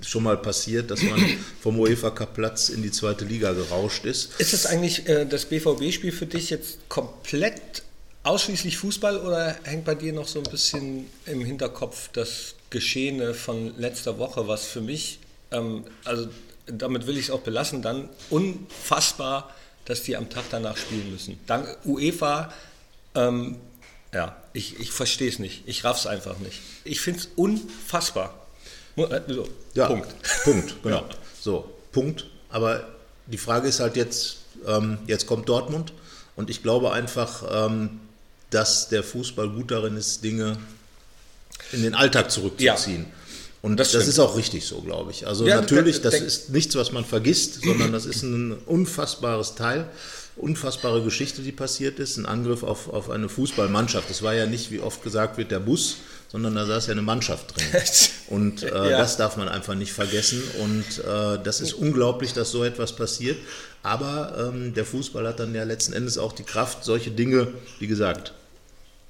schon 0.04 0.24
mal 0.24 0.36
passiert, 0.36 0.90
dass 0.90 1.02
man 1.02 1.22
vom 1.60 1.78
UEFA 1.78 2.10
Cup 2.10 2.34
Platz 2.34 2.70
in 2.70 2.82
die 2.82 2.90
zweite 2.90 3.24
Liga 3.24 3.52
gerauscht 3.52 4.04
ist. 4.04 4.32
Ist 4.40 4.52
es 4.54 4.66
eigentlich 4.66 5.08
äh, 5.08 5.26
das 5.26 5.44
BVB-Spiel 5.44 6.12
für 6.12 6.26
dich 6.26 6.50
jetzt 6.50 6.88
komplett 6.88 7.82
ausschließlich 8.26 8.76
Fußball 8.78 9.18
oder 9.18 9.56
hängt 9.62 9.84
bei 9.84 9.94
dir 9.94 10.12
noch 10.12 10.26
so 10.26 10.40
ein 10.40 10.50
bisschen 10.50 11.08
im 11.26 11.44
Hinterkopf 11.44 12.10
das 12.12 12.54
Geschehene 12.70 13.34
von 13.34 13.78
letzter 13.78 14.18
Woche, 14.18 14.48
was 14.48 14.66
für 14.66 14.80
mich, 14.80 15.20
ähm, 15.52 15.84
also 16.04 16.28
damit 16.66 17.06
will 17.06 17.16
ich 17.16 17.26
es 17.26 17.30
auch 17.30 17.40
belassen, 17.40 17.82
dann 17.82 18.08
unfassbar, 18.28 19.54
dass 19.84 20.02
die 20.02 20.16
am 20.16 20.28
Tag 20.28 20.44
danach 20.50 20.76
spielen 20.76 21.10
müssen. 21.12 21.38
Dank 21.46 21.78
UEFA, 21.84 22.52
ähm, 23.14 23.56
ja, 24.12 24.36
ich, 24.52 24.80
ich 24.80 24.90
verstehe 24.90 25.28
es 25.28 25.38
nicht. 25.38 25.62
Ich 25.66 25.84
raff's 25.84 26.06
einfach 26.06 26.38
nicht. 26.38 26.60
Ich 26.84 27.00
finde 27.00 27.20
es 27.20 27.28
unfassbar. 27.36 28.34
Äh, 28.96 29.20
So, 29.28 29.48
Ja, 29.74 29.86
Punkt. 29.86 30.08
Punkt, 30.42 30.74
genau. 30.82 30.96
Ja. 30.96 31.08
So, 31.40 31.70
Punkt. 31.92 32.26
Aber 32.48 32.88
die 33.26 33.38
Frage 33.38 33.68
ist 33.68 33.78
halt 33.78 33.94
jetzt, 33.94 34.38
ähm, 34.66 34.98
jetzt 35.06 35.26
kommt 35.26 35.48
Dortmund 35.48 35.92
und 36.34 36.50
ich 36.50 36.62
glaube 36.64 36.92
einfach, 36.92 37.44
ähm, 37.68 38.00
dass 38.50 38.88
der 38.88 39.02
Fußball 39.02 39.48
gut 39.50 39.70
darin 39.70 39.96
ist, 39.96 40.22
Dinge 40.24 40.56
in 41.72 41.82
den 41.82 41.94
Alltag 41.94 42.30
zurückzuziehen. 42.30 43.06
Und 43.62 43.78
Das 43.78 43.92
das, 43.92 44.06
ist 44.06 44.18
auch 44.20 44.36
richtig 44.36 44.64
so, 44.66 44.80
glaube 44.82 45.10
ich. 45.10 45.26
Also 45.26 45.46
Ja, 45.46 45.56
natürlich, 45.60 46.00
das 46.00 46.12
denk- 46.12 46.26
ist 46.26 46.50
nichts, 46.50 46.76
was 46.76 46.92
man 46.92 47.04
vergisst, 47.04 47.62
sondern 47.64 47.90
das 47.92 48.06
ist 48.06 48.22
ein 48.22 48.52
unfassbares 48.66 49.56
Teil, 49.56 49.88
unfassbare 50.36 51.02
Geschichte, 51.02 51.42
die 51.42 51.52
passiert 51.52 51.98
ist, 51.98 52.16
ein 52.16 52.26
Angriff 52.26 52.62
auf, 52.62 52.88
auf 52.88 53.10
eine 53.10 53.28
Fußballmannschaft. 53.28 54.10
Das 54.10 54.22
war 54.22 54.34
ja 54.34 54.46
nicht, 54.46 54.70
wie 54.70 54.80
oft 54.80 55.02
gesagt 55.02 55.38
wird, 55.38 55.50
der 55.50 55.60
Bus, 55.60 55.96
sondern 56.30 56.54
da 56.54 56.66
saß 56.66 56.86
ja 56.86 56.92
eine 56.92 57.02
Mannschaft 57.02 57.56
drin. 57.56 57.82
Und 58.28 58.62
äh, 58.62 58.68
Ja. 58.90 58.98
das 58.98 59.16
darf 59.16 59.36
man 59.36 59.48
einfach 59.48 59.74
nicht 59.74 59.92
vergessen. 59.92 60.42
Und 60.60 60.84
äh, 61.04 61.38
das 61.42 61.60
ist 61.60 61.72
unglaublich, 61.72 62.32
dass 62.32 62.50
so 62.50 62.64
etwas 62.64 62.94
passiert. 62.94 63.38
Aber 63.82 64.50
ähm, 64.52 64.74
der 64.74 64.84
Fußball 64.84 65.26
hat 65.26 65.40
dann 65.40 65.54
ja 65.54 65.62
letzten 65.64 65.92
Endes 65.92 66.18
auch 66.18 66.32
die 66.32 66.42
Kraft, 66.42 66.84
solche 66.84 67.10
Dinge, 67.12 67.48
wie 67.78 67.86
gesagt, 67.86 68.32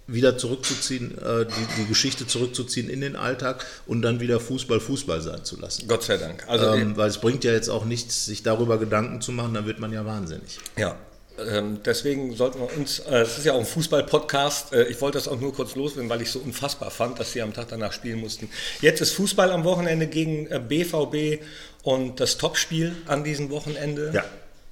wieder 0.09 0.39
zurückzuziehen, 0.39 1.19
äh, 1.19 1.47
die, 1.47 1.83
die 1.83 1.87
Geschichte 1.89 2.27
zurückzuziehen 2.29 2.89
in 2.89 3.01
den 3.01 3.17
Alltag 3.17 3.67
und 3.87 4.03
dann 4.03 4.21
wieder 4.21 4.39
Fußball 4.39 4.79
Fußball 4.79 5.21
sein 5.21 5.43
zu 5.45 5.59
lassen. 5.59 5.89
Gott 5.89 6.05
sei 6.05 6.17
Dank. 6.19 6.45
Also 6.47 6.67
Ähm, 6.75 6.97
weil 6.97 7.09
es 7.11 7.19
bringt 7.19 7.43
ja 7.43 7.51
jetzt 7.53 7.69
auch 7.69 7.85
nichts, 7.85 8.27
sich 8.27 8.45
darüber 8.45 8.79
Gedanken 8.79 9.21
zu 9.21 9.33
machen, 9.33 9.55
dann 9.55 9.67
wird 9.67 9.81
man 9.81 9.93
ja 9.93 10.05
wahnsinnig. 10.05 10.59
Ja, 10.77 10.95
deswegen 11.85 12.35
sollten 12.35 12.61
wir 12.61 12.77
uns, 12.77 13.01
äh, 13.01 13.21
es 13.21 13.39
ist 13.39 13.45
ja 13.45 13.53
auch 13.53 13.59
ein 13.59 13.67
Fußball-Podcast, 13.67 14.73
äh, 14.73 14.85
ich 14.85 15.01
wollte 15.01 15.19
das 15.19 15.29
auch 15.29 15.39
nur 15.39 15.53
kurz 15.53 15.75
loswerden, 15.77 16.09
weil 16.09 16.23
ich 16.23 16.31
so 16.31 16.39
unfassbar 16.39 16.91
fand, 16.91 17.19
dass 17.19 17.33
sie 17.33 17.43
am 17.43 17.53
Tag 17.53 17.69
danach 17.69 17.93
spielen 17.93 18.21
mussten. 18.21 18.49
Jetzt 18.81 19.01
ist 19.01 19.13
Fußball 19.13 19.51
am 19.51 19.65
Wochenende 19.65 20.07
gegen 20.07 20.47
äh, 20.47 20.61
BVB 20.61 21.43
und 21.83 22.21
das 22.21 22.39
Topspiel 22.39 22.95
an 23.07 23.23
diesem 23.25 23.51
Wochenende. 23.51 24.13
Ja. 24.15 24.25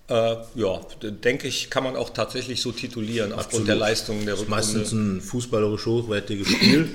Äh, 0.07 0.37
ja, 0.55 0.81
denke 1.03 1.49
ich, 1.49 1.71
kann 1.71 1.83
man 1.83 1.97
auch 1.97 2.11
tatsächlich 2.11 2.61
so 2.61 2.73
titulieren, 2.73 3.33
aufgrund 3.33 3.47
Absolut. 3.47 3.69
der 3.69 3.77
Leistungen 3.77 4.27
der 4.27 4.35
Das 4.35 4.43
ist 4.43 4.49
Rückrunde. 4.49 4.67
meistens 4.67 4.93
ein 4.93 5.21
fußballerisch 5.23 5.87
hochwertiges 5.87 6.49
Spiel. 6.49 6.89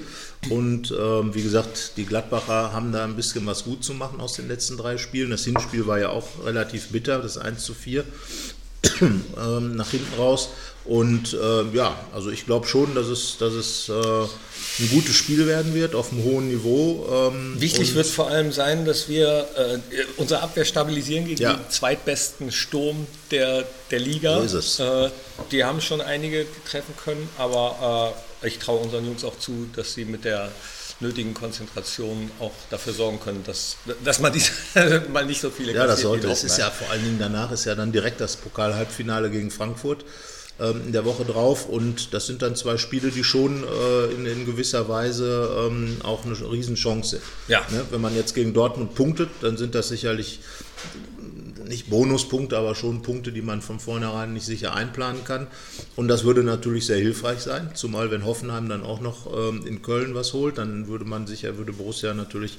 Und 0.50 0.94
ähm, 0.98 1.34
wie 1.34 1.42
gesagt, 1.42 1.94
die 1.98 2.06
Gladbacher 2.06 2.72
haben 2.72 2.92
da 2.92 3.04
ein 3.04 3.16
bisschen 3.16 3.46
was 3.46 3.66
gut 3.66 3.84
zu 3.84 3.94
machen 3.94 4.22
aus 4.22 4.34
den 4.34 4.48
letzten 4.48 4.78
drei 4.78 4.98
Spielen. 4.98 5.32
Das 5.32 5.44
Hinspiel 5.44 5.86
war 5.86 6.00
ja 6.00 6.10
auch 6.10 6.28
relativ 6.46 6.90
bitter, 6.90 7.20
das 7.20 7.38
1 7.38 7.64
zu 7.64 7.74
4 7.74 8.06
ähm, 9.01 9.75
nach 9.75 9.91
hinten 9.91 10.13
raus. 10.17 10.50
Und 10.86 11.33
äh, 11.33 11.75
ja, 11.75 12.00
also 12.13 12.31
ich 12.31 12.45
glaube 12.45 12.65
schon, 12.67 12.95
dass 12.95 13.07
es, 13.07 13.38
dass 13.38 13.53
es 13.53 13.89
äh, 13.89 13.93
ein 13.93 14.89
gutes 14.89 15.13
Spiel 15.15 15.45
werden 15.45 15.75
wird 15.75 15.93
auf 15.93 16.12
einem 16.12 16.24
hohen 16.24 16.48
Niveau. 16.48 17.29
Ähm, 17.31 17.62
Wichtig 17.62 17.93
wird 17.93 18.07
vor 18.07 18.29
allem 18.29 18.51
sein, 18.51 18.86
dass 18.86 19.07
wir 19.07 19.45
äh, 19.55 19.77
unsere 20.17 20.41
Abwehr 20.41 20.65
stabilisieren 20.65 21.25
gegen 21.27 21.41
Ja. 21.41 21.53
den 21.53 21.69
zweitbesten 21.69 22.51
Sturm 22.51 23.05
der, 23.29 23.65
der 23.91 24.00
Liga. 24.00 24.38
So 24.38 24.43
ist 24.45 24.53
es. 24.53 24.79
Äh, 24.79 25.09
die 25.51 25.63
haben 25.63 25.79
schon 25.81 26.01
einige 26.01 26.45
treffen 26.67 26.95
können, 27.03 27.29
aber 27.38 28.15
äh, 28.41 28.48
ich 28.48 28.57
traue 28.57 28.79
unseren 28.79 29.05
Jungs 29.05 29.24
auch 29.24 29.38
zu, 29.38 29.69
dass 29.75 29.93
sie 29.93 30.05
mit 30.05 30.25
der 30.25 30.50
nötigen 31.00 31.34
Konzentration 31.34 32.29
auch 32.39 32.51
dafür 32.70 32.94
sorgen 32.94 33.20
können, 33.20 33.44
dass, 33.46 33.77
dass 34.03 34.20
man 34.20 34.34
diese, 34.34 34.51
mal 35.13 35.25
nicht 35.25 35.41
so 35.41 35.50
viele 35.50 35.74
Ja, 35.74 35.88
das 35.88 36.01
sollte. 36.01 36.29
Es 36.29 36.44
ist 36.44 36.58
ja 36.58 36.70
vor 36.70 36.89
allen 36.89 37.03
Dingen 37.03 37.20
danach 37.20 37.51
ist 37.51 37.65
ja 37.65 37.75
dann 37.75 37.91
direkt 37.91 38.20
das 38.20 38.36
Pokal-Halbfinale 38.38 39.29
gegen 39.29 39.50
Frankfurt 39.50 40.03
ähm, 40.60 40.82
in 40.88 40.91
der 40.91 41.06
Woche 41.06 41.24
drauf 41.24 41.68
und 41.68 42.13
das 42.13 42.25
sind 42.25 42.41
dann 42.41 42.56
zwei 42.56 42.77
Spiele, 42.77 43.12
die 43.12 43.24
schon 43.24 43.63
äh, 43.63 44.13
in, 44.13 44.25
in, 44.25 44.46
gewisser 44.46 44.89
Weise 44.89 45.68
ähm, 45.68 45.98
auch 46.03 46.25
eine 46.25 46.34
Riesenchance. 46.34 47.22
Ja. 47.48 47.62
Ne? 47.72 47.86
Wenn 47.91 48.01
man 48.01 48.13
jetzt 48.13 48.36
gegen 48.36 48.53
Dortmund 48.53 48.94
punktet, 48.94 49.29
dann 49.41 49.56
sind 49.56 49.75
das 49.75 49.88
sicherlich 49.88 50.41
nicht 51.70 51.90
Bonuspunkte, 51.90 52.58
aber 52.58 52.74
schon 52.74 53.04
Punkte, 53.04 53.32
die 53.32 53.44
man 53.44 53.62
von 53.62 53.80
vornherein 53.80 54.34
nicht 54.34 54.46
sicher 54.46 54.74
einplanen 54.74 55.24
kann. 55.24 55.48
Und 55.96 56.08
das 56.08 56.24
würde 56.24 56.44
natürlich 56.44 56.88
sehr 56.88 56.98
hilfreich 56.98 57.40
sein, 57.40 57.70
zumal 57.76 58.10
wenn 58.10 58.26
Hoffenheim 58.26 58.68
dann 58.68 58.84
auch 58.84 59.00
noch 59.02 59.32
ähm, 59.32 59.66
in 59.66 59.84
Köln 59.84 60.16
was 60.16 60.34
holt, 60.34 60.58
dann 60.58 60.88
würde 60.88 61.06
man 61.06 61.28
sicher, 61.28 61.58
würde 61.58 61.72
Borussia 61.72 62.14
natürlich 62.16 62.58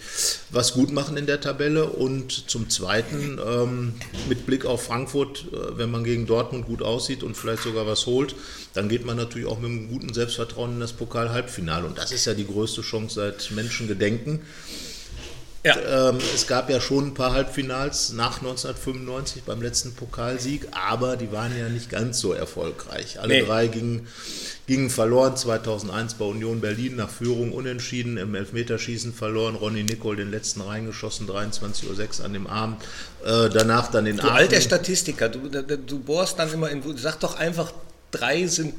was 0.51 0.73
gut 0.73 0.93
machen 0.93 1.17
in 1.17 1.27
der 1.27 1.41
Tabelle. 1.41 1.87
Und 1.87 2.49
zum 2.49 2.71
Zweiten, 2.71 3.41
ähm, 3.45 3.95
mit 4.29 4.47
Blick 4.47 4.65
auf 4.65 4.85
Frankfurt, 4.85 5.47
äh, 5.53 5.77
wenn 5.77 5.91
man 5.91 6.05
gegen 6.05 6.27
Dortmund 6.27 6.67
gut 6.67 6.81
aussieht 6.81 7.25
und 7.25 7.37
vielleicht 7.37 7.65
sogar 7.65 7.87
was 7.87 8.07
holt, 8.07 8.37
dann 8.75 8.89
geht 8.89 9.05
man 9.05 9.17
natürlich 9.17 9.49
auch 9.49 9.59
mit 9.59 9.71
einem 9.71 9.89
guten 9.89 10.15
Selbstvertrauen 10.15 10.75
in 10.75 10.81
das 10.81 10.93
Pokal-Halbfinale. 10.93 11.87
Und 11.87 11.99
das 11.99 12.13
ist 12.13 12.27
ja 12.27 12.35
die 12.35 12.47
größte 12.47 12.83
Chance 12.83 13.17
seit 13.17 13.51
Menschengedenken. 13.51 14.41
Ja. 15.63 16.09
Ähm, 16.09 16.19
es 16.35 16.47
gab 16.47 16.71
ja 16.71 16.81
schon 16.81 17.09
ein 17.09 17.15
paar 17.15 17.33
Halbfinals 17.33 18.13
nach 18.15 18.41
1995 18.41 19.43
beim 19.43 19.61
letzten 19.61 19.95
Pokalsieg, 19.95 20.67
aber 20.73 21.19
die 21.19 21.33
waren 21.33 21.57
ja 21.59 21.69
nicht 21.69 21.91
ganz 21.91 22.19
so 22.19 22.33
erfolgreich. 22.33 23.21
Alle 23.21 23.35
nee. 23.35 23.43
drei 23.43 23.67
gingen, 23.67 24.07
gingen 24.67 24.89
verloren. 24.89 25.37
2001 25.37 26.15
bei 26.15 26.25
Union 26.25 26.63
Berlin 26.63 26.97
nach 26.97 27.11
Führung 27.11 27.53
unentschieden, 27.53 28.17
im 28.17 28.35
Elfmeterschießen 28.35 29.13
verloren. 29.13 29.55
Ronny 29.55 29.83
Nicol 29.83 30.17
den 30.17 30.31
letzten 30.31 30.63
reingeschossen, 30.63 31.29
23.06 31.29 32.21
Uhr 32.21 32.25
an 32.25 32.33
dem 32.33 32.47
Abend. 32.47 32.83
Äh, 33.23 33.51
danach 33.51 33.91
dann 33.91 34.07
den 34.07 34.17
Du 34.17 34.31
alter 34.31 34.63
Statistiker, 34.63 35.29
du, 35.29 35.49
du 35.51 35.99
bohrst 35.99 36.39
dann 36.39 36.51
immer 36.51 36.71
in. 36.71 36.83
Sag 36.97 37.21
doch 37.21 37.39
einfach, 37.39 37.73
drei 38.11 38.47
sind 38.47 38.75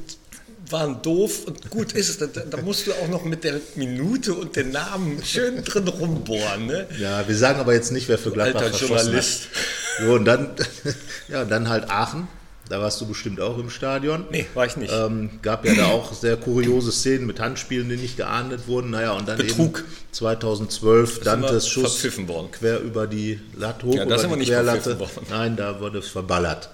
waren 0.70 1.02
doof 1.02 1.46
und 1.46 1.70
gut 1.70 1.92
ist 1.92 2.08
es. 2.08 2.18
Da, 2.18 2.26
da, 2.26 2.60
musst 2.62 2.86
du 2.86 2.92
auch 2.92 3.08
noch 3.08 3.24
mit 3.24 3.44
der 3.44 3.60
Minute 3.76 4.34
und 4.34 4.56
den 4.56 4.70
Namen 4.70 5.22
schön 5.24 5.64
drin 5.64 5.88
rumbohren. 5.88 6.66
Ne? 6.66 6.86
Ja, 6.98 7.26
wir 7.26 7.36
sagen 7.36 7.60
aber 7.60 7.74
jetzt 7.74 7.92
nicht, 7.92 8.08
wer 8.08 8.18
für 8.18 8.30
Gladbach 8.30 8.62
Alter 8.62 8.78
Journalist. 8.78 9.42
Hat. 9.42 10.06
So, 10.06 10.12
und 10.14 10.24
dann, 10.24 10.50
ja, 11.28 11.44
dann 11.44 11.68
halt 11.68 11.90
Aachen. 11.90 12.28
Da 12.68 12.80
warst 12.80 13.00
du 13.00 13.06
bestimmt 13.06 13.40
auch 13.40 13.58
im 13.58 13.68
Stadion. 13.68 14.24
Nee, 14.30 14.46
war 14.54 14.64
ich 14.64 14.76
nicht. 14.76 14.94
Ähm, 14.94 15.40
gab 15.42 15.66
ja 15.66 15.74
da 15.74 15.86
auch 15.86 16.14
sehr 16.14 16.36
kuriose 16.36 16.90
Szenen 16.90 17.26
mit 17.26 17.38
Handspielen, 17.38 17.88
die 17.88 17.96
nicht 17.96 18.16
geahndet 18.16 18.66
wurden. 18.66 18.90
Naja, 18.90 19.12
und 19.12 19.28
dann 19.28 19.36
Betrug. 19.36 19.80
eben 19.80 19.88
2012 20.12 21.20
Dantes 21.20 21.68
Schuss 21.68 22.02
worden. 22.26 22.50
quer 22.52 22.80
über 22.80 23.06
die 23.06 23.40
Latte 23.58 23.86
hoch. 23.86 23.94
Ja, 23.94 24.06
das 24.06 24.24
über 24.24 24.36
die 24.36 24.46
Querlatte. 24.46 24.96
Nein, 25.28 25.56
da 25.56 25.80
wurde 25.80 25.98
es 25.98 26.08
verballert. 26.08 26.70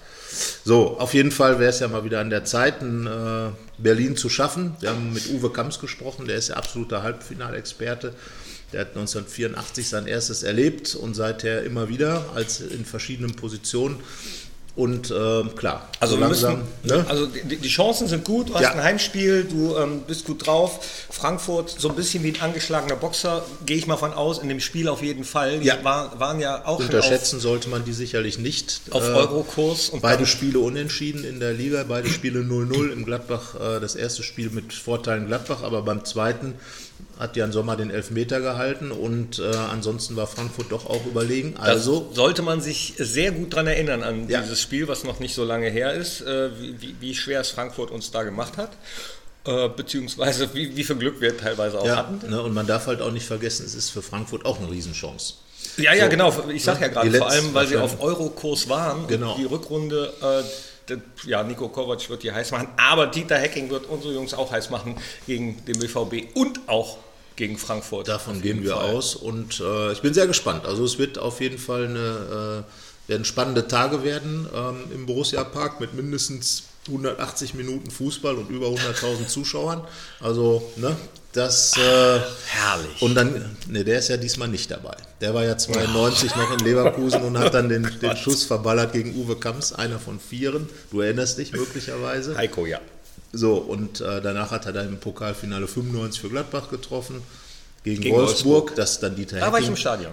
So, 0.63 0.99
auf 0.99 1.13
jeden 1.13 1.31
Fall 1.31 1.59
wäre 1.59 1.69
es 1.69 1.79
ja 1.79 1.87
mal 1.87 2.03
wieder 2.03 2.19
an 2.19 2.29
der 2.29 2.45
Zeit, 2.45 2.81
in 2.81 3.07
äh, 3.07 3.49
Berlin 3.77 4.15
zu 4.15 4.29
schaffen. 4.29 4.75
Wir 4.79 4.89
haben 4.89 5.13
mit 5.13 5.29
Uwe 5.29 5.51
Kamps 5.51 5.79
gesprochen, 5.79 6.27
der 6.27 6.37
ist 6.37 6.49
ja 6.49 6.55
absoluter 6.55 7.03
Halbfinalexperte. 7.03 8.13
Der 8.71 8.81
hat 8.81 8.89
1984 8.89 9.89
sein 9.89 10.05
erstes 10.05 10.43
erlebt 10.43 10.93
und 10.95 11.15
seither 11.15 11.63
immer 11.63 11.89
wieder 11.89 12.25
als 12.35 12.59
in 12.59 12.85
verschiedenen 12.85 13.35
Positionen. 13.35 13.99
Und 14.79 15.11
äh, 15.11 15.43
klar, 15.57 15.89
also, 15.99 16.15
so 16.15 16.21
langsam, 16.21 16.63
müssen, 16.83 16.99
ne? 16.99 17.05
also 17.09 17.25
die, 17.25 17.57
die, 17.57 17.67
Chancen 17.67 18.07
sind 18.07 18.23
gut, 18.23 18.47
du 18.47 18.53
hast 18.53 18.61
ja. 18.61 18.71
ein 18.71 18.81
Heimspiel, 18.81 19.43
du 19.43 19.75
ähm, 19.75 20.03
bist 20.07 20.23
gut 20.23 20.47
drauf. 20.47 20.79
Frankfurt 21.09 21.75
so 21.77 21.89
ein 21.89 21.95
bisschen 21.95 22.23
wie 22.23 22.29
ein 22.31 22.39
angeschlagener 22.39 22.95
Boxer, 22.95 23.43
gehe 23.65 23.75
ich 23.75 23.87
mal 23.87 23.97
von 23.97 24.13
aus, 24.13 24.39
in 24.39 24.47
dem 24.47 24.61
Spiel 24.61 24.87
auf 24.87 25.03
jeden 25.03 25.25
Fall. 25.25 25.59
Die 25.59 25.67
ja. 25.67 25.83
War, 25.83 26.17
waren 26.21 26.39
ja 26.39 26.65
auch 26.65 26.79
Unterschätzen 26.79 27.35
auf, 27.35 27.41
sollte 27.41 27.67
man 27.67 27.83
die 27.83 27.91
sicherlich 27.91 28.39
nicht. 28.39 28.79
Auf 28.91 29.03
äh, 29.03 29.11
Eurokurs. 29.11 29.89
Und 29.89 30.01
beide 30.01 30.25
Spiele 30.25 30.59
unentschieden 30.59 31.25
in 31.25 31.41
der 31.41 31.51
Liga, 31.51 31.83
beide 31.85 32.07
Spiele 32.07 32.39
0-0 32.39 32.93
im 32.93 33.03
Gladbach. 33.03 33.55
Äh, 33.55 33.81
das 33.81 33.95
erste 33.95 34.23
Spiel 34.23 34.49
mit 34.49 34.71
Vorteilen 34.71 35.27
Gladbach, 35.27 35.61
aber 35.61 35.81
beim 35.81 36.05
zweiten 36.05 36.53
hat 37.19 37.35
Jan 37.35 37.51
Sommer 37.51 37.75
den 37.75 37.91
Elfmeter 37.91 38.39
gehalten 38.39 38.91
und 38.91 39.39
äh, 39.39 39.43
ansonsten 39.43 40.15
war 40.15 40.25
Frankfurt 40.25 40.71
doch 40.71 40.85
auch 40.85 41.05
überlegen. 41.05 41.55
Also 41.57 42.05
das 42.07 42.15
sollte 42.15 42.41
man 42.41 42.61
sich 42.61 42.93
sehr 42.97 43.31
gut 43.31 43.53
daran 43.53 43.67
erinnern 43.67 44.03
an 44.03 44.29
ja. 44.29 44.41
dieses 44.41 44.61
Spiel, 44.61 44.87
was 44.87 45.03
noch 45.03 45.19
nicht 45.19 45.35
so 45.35 45.43
lange 45.43 45.69
her 45.69 45.93
ist, 45.93 46.21
äh, 46.21 46.49
wie, 46.57 46.95
wie, 46.99 47.13
schwer 47.13 47.41
es 47.41 47.49
Frankfurt 47.49 47.91
uns 47.91 48.11
da 48.11 48.23
gemacht 48.23 48.57
hat. 48.57 48.71
Äh, 49.45 49.69
beziehungsweise 49.69 50.53
wie, 50.53 50.75
wie 50.75 50.83
viel 50.83 50.95
Glück 50.95 51.19
wir 51.19 51.37
teilweise 51.37 51.79
auch 51.79 51.85
ja, 51.85 51.97
hatten. 51.97 52.29
Ne, 52.29 52.41
und 52.41 52.53
man 52.53 52.67
darf 52.67 52.87
halt 52.87 53.01
auch 53.01 53.11
nicht 53.11 53.25
vergessen, 53.25 53.65
es 53.65 53.75
ist 53.75 53.89
für 53.89 54.01
Frankfurt 54.01 54.45
auch 54.45 54.59
eine 54.59 54.69
Riesenchance. 54.69 55.35
Ja, 55.77 55.93
ja, 55.93 56.05
so, 56.05 56.09
genau. 56.09 56.33
Ich 56.53 56.63
sage 56.63 56.81
ja 56.81 56.87
ne, 56.87 56.93
gerade, 56.93 57.11
vor 57.17 57.29
allem, 57.29 57.53
weil 57.53 57.67
sie 57.67 57.77
auf 57.77 58.01
Eurokurs 58.01 58.69
waren 58.69 59.07
genau. 59.07 59.31
und 59.31 59.39
die 59.39 59.45
Rückrunde 59.45 60.13
äh, 60.21 60.43
ja, 61.25 61.43
Nico 61.43 61.69
Kovac 61.69 62.09
wird 62.09 62.23
die 62.23 62.31
heiß 62.31 62.51
machen, 62.51 62.67
aber 62.77 63.07
Dieter 63.07 63.37
Hecking 63.37 63.69
wird 63.69 63.85
unsere 63.87 64.13
Jungs 64.13 64.33
auch 64.33 64.51
heiß 64.51 64.69
machen 64.69 64.95
gegen 65.27 65.63
den 65.65 65.79
BVB 65.79 66.35
und 66.35 66.59
auch 66.67 66.97
gegen 67.35 67.57
Frankfurt. 67.57 68.07
Davon 68.07 68.41
gehen 68.41 68.63
wir 68.63 68.75
Fall. 68.75 68.95
aus 68.95 69.15
und 69.15 69.59
äh, 69.61 69.91
ich 69.93 70.01
bin 70.01 70.13
sehr 70.13 70.27
gespannt. 70.27 70.65
Also 70.65 70.83
es 70.83 70.99
wird 70.99 71.17
auf 71.17 71.41
jeden 71.41 71.57
Fall 71.57 71.85
eine, 71.85 72.65
äh, 73.07 73.09
werden 73.09 73.25
spannende 73.25 73.67
Tage 73.67 74.03
werden 74.03 74.47
ähm, 74.53 74.83
im 74.93 75.05
Borussia 75.05 75.43
Park 75.43 75.79
mit 75.79 75.93
mindestens 75.93 76.63
180 76.87 77.53
Minuten 77.53 77.91
Fußball 77.91 78.35
und 78.35 78.49
über 78.49 78.67
100.000 78.67 79.27
Zuschauern. 79.27 79.85
Also, 80.19 80.63
ne, 80.77 80.95
das. 81.33 81.77
Äh, 81.77 82.19
herrlich. 82.47 83.01
Und 83.01 83.15
dann, 83.15 83.57
ne, 83.67 83.83
der 83.83 83.99
ist 83.99 84.09
ja 84.09 84.17
diesmal 84.17 84.47
nicht 84.47 84.71
dabei. 84.71 84.95
Der 85.21 85.33
war 85.33 85.43
ja 85.43 85.57
92 85.57 86.31
oh. 86.33 86.39
noch 86.39 86.51
in 86.53 86.59
Leverkusen 86.59 87.21
und 87.21 87.37
hat 87.37 87.53
dann 87.53 87.69
den, 87.69 87.89
den 88.01 88.17
Schuss 88.17 88.43
verballert 88.43 88.93
gegen 88.93 89.15
Uwe 89.15 89.35
Kamps, 89.35 89.73
einer 89.73 89.99
von 89.99 90.19
vieren. 90.19 90.69
Du 90.91 91.01
erinnerst 91.01 91.37
dich 91.37 91.51
möglicherweise. 91.51 92.35
Heiko, 92.35 92.65
ja. 92.65 92.79
So, 93.31 93.57
und 93.57 94.01
äh, 94.01 94.21
danach 94.21 94.51
hat 94.51 94.65
er 94.65 94.73
dann 94.73 94.87
im 94.87 94.99
Pokalfinale 94.99 95.67
95 95.67 96.19
für 96.19 96.29
Gladbach 96.29 96.69
getroffen, 96.69 97.21
gegen, 97.83 98.01
gegen 98.01 98.15
Wolfsburg, 98.15 98.45
Wolfsburg, 98.45 98.75
das 98.75 98.99
dann 98.99 99.15
Dieter 99.15 99.37
Hecking, 99.37 99.45
da 99.47 99.53
war 99.53 99.59
ich 99.59 99.67
im 99.67 99.75
Stadion. 99.75 100.11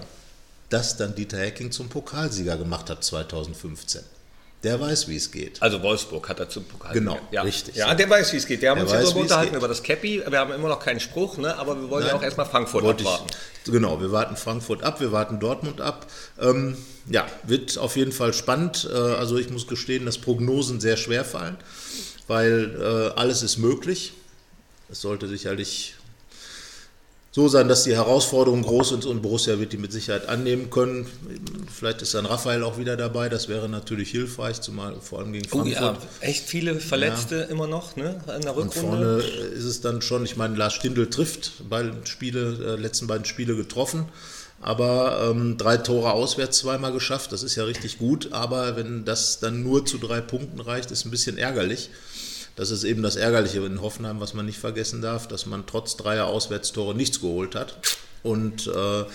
Das 0.69 0.97
dann 0.97 1.15
Dieter 1.15 1.39
Hecking 1.39 1.71
zum 1.71 1.89
Pokalsieger 1.89 2.57
gemacht 2.57 2.89
hat 2.89 3.03
2015. 3.03 4.01
Der 4.67 4.79
weiß, 4.79 5.07
wie 5.07 5.15
es 5.15 5.31
geht. 5.31 5.61
Also 5.61 5.81
Wolfsburg 5.81 6.29
hat 6.29 6.39
er 6.39 6.49
zum 6.49 6.65
Pokal. 6.65 6.93
Genau, 6.93 7.17
ja. 7.31 7.41
richtig. 7.41 7.75
Ja, 7.75 7.93
der 7.95 8.09
weiß, 8.09 8.33
wie 8.33 8.37
es 8.37 8.45
geht. 8.45 8.61
Der 8.61 8.71
haben 8.71 8.77
der 8.77 8.85
uns 8.85 8.93
weiß, 8.93 9.13
ja 9.13 9.21
unterhalten 9.21 9.55
über 9.55 9.67
das 9.67 9.81
Cappy. 9.81 10.23
Wir 10.27 10.39
haben 10.39 10.53
immer 10.53 10.69
noch 10.69 10.79
keinen 10.79 10.99
Spruch, 10.99 11.37
ne? 11.37 11.57
aber 11.57 11.79
wir 11.79 11.89
wollen 11.89 12.03
Nein, 12.03 12.13
ja 12.13 12.17
auch 12.19 12.23
erstmal 12.23 12.45
Frankfurt 12.45 12.85
abwarten. 12.85 13.27
Ich, 13.65 13.71
genau, 13.71 13.99
wir 13.99 14.11
warten 14.11 14.35
Frankfurt 14.35 14.83
ab, 14.83 14.99
wir 14.99 15.11
warten 15.11 15.39
Dortmund 15.39 15.81
ab. 15.81 16.07
Ähm, 16.39 16.77
ja, 17.09 17.25
wird 17.43 17.77
auf 17.77 17.95
jeden 17.95 18.11
Fall 18.11 18.33
spannend. 18.33 18.89
Äh, 18.91 18.95
also 18.95 19.37
ich 19.37 19.49
muss 19.49 19.67
gestehen, 19.67 20.05
dass 20.05 20.17
Prognosen 20.17 20.79
sehr 20.79 20.97
schwer 20.97 21.25
fallen 21.25 21.57
weil 22.27 22.75
äh, 22.79 23.19
alles 23.19 23.41
ist 23.41 23.57
möglich. 23.57 24.13
Es 24.89 25.01
sollte 25.01 25.27
sicherlich 25.27 25.95
so 27.37 27.47
sein, 27.47 27.67
dass 27.67 27.83
die 27.83 27.95
Herausforderung 27.95 28.63
groß 28.63 28.93
ist 28.93 29.05
und 29.05 29.21
Borussia 29.21 29.59
wird 29.59 29.71
die 29.71 29.77
mit 29.77 29.91
Sicherheit 29.91 30.27
annehmen 30.27 30.71
können. 30.71 31.05
Vielleicht 31.71 32.01
ist 32.01 32.15
dann 32.15 32.25
Raphael 32.25 32.63
auch 32.63 32.79
wieder 32.79 32.97
dabei, 32.97 33.29
das 33.29 33.47
wäre 33.47 33.69
natürlich 33.69 34.09
hilfreich, 34.09 34.59
zumal 34.59 34.95
vor 35.01 35.19
allem 35.19 35.33
gegen 35.33 35.47
Frankfurt. 35.47 35.97
Oh 35.99 36.01
ja, 36.01 36.27
echt 36.27 36.45
viele 36.45 36.79
Verletzte 36.79 37.35
ja. 37.35 37.43
immer 37.43 37.67
noch 37.67 37.95
ne, 37.95 38.19
in 38.35 38.41
der 38.41 38.55
Rückrunde. 38.55 38.61
Und 38.61 38.73
vorne 38.73 39.23
ist 39.53 39.65
es 39.65 39.81
dann 39.81 40.01
schon, 40.01 40.25
ich 40.25 40.35
meine, 40.35 40.55
Lars 40.55 40.73
Stindl 40.73 41.11
trifft, 41.11 41.69
beiden 41.69 42.07
Spiele, 42.07 42.73
äh, 42.73 42.81
letzten 42.81 43.05
beiden 43.05 43.25
Spiele 43.25 43.55
getroffen. 43.55 44.05
Aber 44.59 45.29
ähm, 45.29 45.59
drei 45.59 45.77
Tore 45.77 46.13
auswärts 46.13 46.57
zweimal 46.57 46.91
geschafft, 46.91 47.31
das 47.33 47.43
ist 47.43 47.55
ja 47.55 47.65
richtig 47.65 47.99
gut. 47.99 48.29
Aber 48.31 48.75
wenn 48.75 49.05
das 49.05 49.39
dann 49.39 49.61
nur 49.61 49.85
zu 49.85 49.99
drei 49.99 50.21
Punkten 50.21 50.59
reicht, 50.59 50.89
ist 50.89 51.05
ein 51.05 51.11
bisschen 51.11 51.37
ärgerlich. 51.37 51.91
Das 52.57 52.71
ist 52.71 52.83
eben 52.83 53.03
das 53.03 53.15
Ärgerliche 53.15 53.59
in 53.59 53.81
Hoffenheim, 53.81 54.19
was 54.19 54.33
man 54.33 54.45
nicht 54.45 54.57
vergessen 54.57 55.01
darf, 55.01 55.27
dass 55.27 55.45
man 55.45 55.65
trotz 55.65 55.95
dreier 55.95 56.25
Auswärtstore 56.25 56.95
nichts 56.95 57.21
geholt 57.21 57.55
hat. 57.55 57.77
Und 58.23 58.67
äh, 58.67 59.05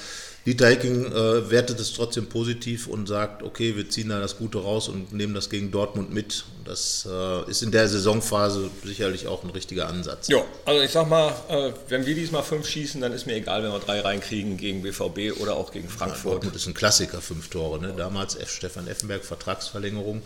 Dieter 0.47 0.69
Hecking 0.69 1.07
äh, 1.07 1.51
wertet 1.51 1.79
es 1.79 1.93
trotzdem 1.93 2.27
positiv 2.27 2.89
und 2.89 3.07
sagt, 3.07 3.45
okay, 3.45 3.77
wir 3.77 3.89
ziehen 3.91 4.09
da 4.09 4.21
das 4.21 4.39
Gute 4.39 4.59
raus 4.59 4.89
und 4.89 5.13
nehmen 5.13 5.35
das 5.35 5.51
gegen 5.51 5.71
Dortmund 5.71 6.13
mit. 6.13 6.45
Das 6.65 7.07
äh, 7.09 7.51
ist 7.51 7.63
in 7.63 7.71
der 7.71 7.89
Saisonphase 7.89 8.71
sicherlich 8.85 9.29
auch 9.29 9.45
ein 9.45 9.51
richtiger 9.51 9.89
Ansatz. 9.89 10.27
Ja, 10.29 10.45
also 10.65 10.81
ich 10.81 10.91
sag 10.91 11.09
mal, 11.09 11.33
äh, 11.49 11.73
wenn 11.89 12.07
wir 12.07 12.17
diesmal 12.17 12.43
fünf 12.43 12.69
schießen, 12.69 13.01
dann 13.01 13.13
ist 13.13 13.27
mir 13.27 13.35
egal, 13.35 13.63
wenn 13.63 13.71
wir 13.71 13.79
drei 13.79 14.01
reinkriegen 14.01 14.57
gegen 14.57 14.83
BVB 14.83 15.41
oder 15.41 15.57
auch 15.57 15.71
gegen 15.71 15.89
Frankfurt. 15.89 16.25
Ja, 16.25 16.31
Dortmund 16.31 16.57
ist 16.57 16.67
ein 16.67 16.75
Klassiker, 16.75 17.21
fünf 17.21 17.49
Tore. 17.49 17.81
Ne? 17.81 17.95
Damals 17.97 18.35
F. 18.35 18.51
Stefan 18.51 18.89
Effenberg, 18.89 19.25
Vertragsverlängerung, 19.25 20.23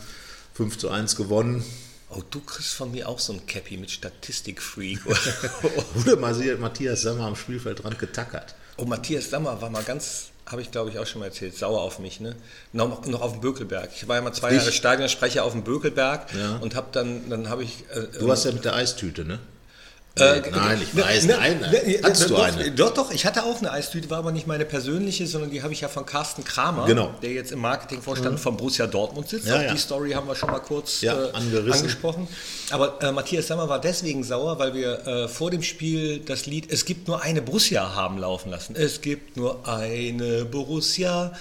5 0.55 0.79
zu 0.79 0.89
1 0.89 1.17
gewonnen. 1.17 1.63
Oh, 2.09 2.23
du 2.31 2.41
kriegst 2.41 2.75
von 2.75 2.93
mir 2.93 3.09
auch 3.09 3.19
so 3.19 3.33
ein 3.33 3.47
Cappy 3.47 3.77
mit 3.77 3.91
Statistikfreak. 3.91 5.01
Oder 6.07 6.17
Matthias 6.57 7.03
Sammer 7.03 7.25
am 7.25 7.37
Spielfeld 7.37 7.83
dran 7.83 7.97
getackert. 7.99 8.55
Oh, 8.77 8.85
Matthias 8.85 9.31
Sammer 9.31 9.61
war 9.61 9.71
mal 9.71 9.83
ganz, 9.83 10.31
habe 10.47 10.63
ich 10.63 10.71
glaube 10.71 10.91
ich 10.91 10.99
auch 10.99 11.07
schon 11.07 11.21
mal 11.21 11.27
erzählt, 11.27 11.57
sauer 11.57 11.81
auf 11.81 11.99
mich, 11.99 12.21
ne? 12.21 12.37
Noch, 12.73 13.07
noch 13.07 13.23
auf 13.23 13.33
dem 13.33 13.41
Bökelberg. 13.41 13.91
Ich 13.95 14.07
war 14.07 14.17
ja 14.17 14.23
mal 14.23 14.33
zwei 14.33 14.53
ich? 14.53 14.59
Jahre 14.59 14.71
Stadionsprecher 14.71 15.43
auf 15.43 15.53
dem 15.53 15.65
Bökelberg 15.65 16.33
ja. 16.35 16.57
und 16.59 16.77
habe 16.77 16.89
dann, 16.93 17.29
dann 17.29 17.49
habe 17.49 17.65
ich. 17.65 17.85
Äh, 17.91 18.19
du 18.19 18.29
warst 18.29 18.45
ja 18.45 18.53
mit 18.53 18.65
der 18.65 18.75
Eistüte, 18.75 19.25
ne? 19.25 19.41
Äh, 20.19 20.41
nein, 20.51 20.81
ich 20.81 20.97
weiß, 20.97 21.27
ne, 21.27 21.37
nein, 21.37 21.59
nein. 21.61 21.71
Ne, 21.71 22.01
Hattest 22.03 22.23
ne, 22.23 22.29
du 22.29 22.37
eine? 22.37 22.71
Doch, 22.71 22.95
doch, 22.95 23.11
ich 23.11 23.27
hatte 23.27 23.45
auch 23.45 23.59
eine 23.59 23.71
Eistüte, 23.71 24.09
war 24.09 24.19
aber 24.19 24.33
nicht 24.33 24.47
meine 24.47 24.65
persönliche, 24.65 25.27
sondern 25.27 25.51
die 25.51 25.63
habe 25.63 25.75
ich 25.75 25.83
ja 25.83 25.89
von 25.89 26.07
Carsten 26.07 26.43
Kramer, 26.43 26.87
genau. 26.87 27.15
der 27.21 27.33
jetzt 27.33 27.53
im 27.53 27.59
Marketingvorstand 27.59 28.37
mhm. 28.37 28.39
von 28.39 28.57
Borussia 28.57 28.87
Dortmund 28.87 29.29
sitzt. 29.29 29.47
Ja, 29.47 29.61
ja. 29.61 29.73
Die 29.75 29.79
Story 29.79 30.13
haben 30.13 30.27
wir 30.27 30.35
schon 30.35 30.51
mal 30.51 30.61
kurz 30.61 31.03
ja, 31.03 31.27
äh, 31.27 31.33
angesprochen. 31.33 32.29
Aber 32.71 32.99
äh, 33.03 33.13
Matthias 33.13 33.47
Sammer 33.49 33.69
war 33.69 33.79
deswegen 33.79 34.25
sauer, 34.25 34.59
weil 34.59 34.73
wir 34.73 35.07
äh, 35.07 35.29
vor 35.29 35.51
dem 35.51 35.63
Spiel 35.63 36.21
das 36.21 36.47
Lied 36.47 36.73
Es 36.73 36.87
gibt 36.87 37.09
nur 37.09 37.21
eine 37.21 37.43
Borussia 37.43 37.95
haben 37.95 38.17
laufen 38.17 38.51
lassen. 38.51 38.75
Es 38.75 39.03
gibt 39.03 39.37
nur 39.37 39.69
eine 39.69 40.47
Borussia. 40.47 41.33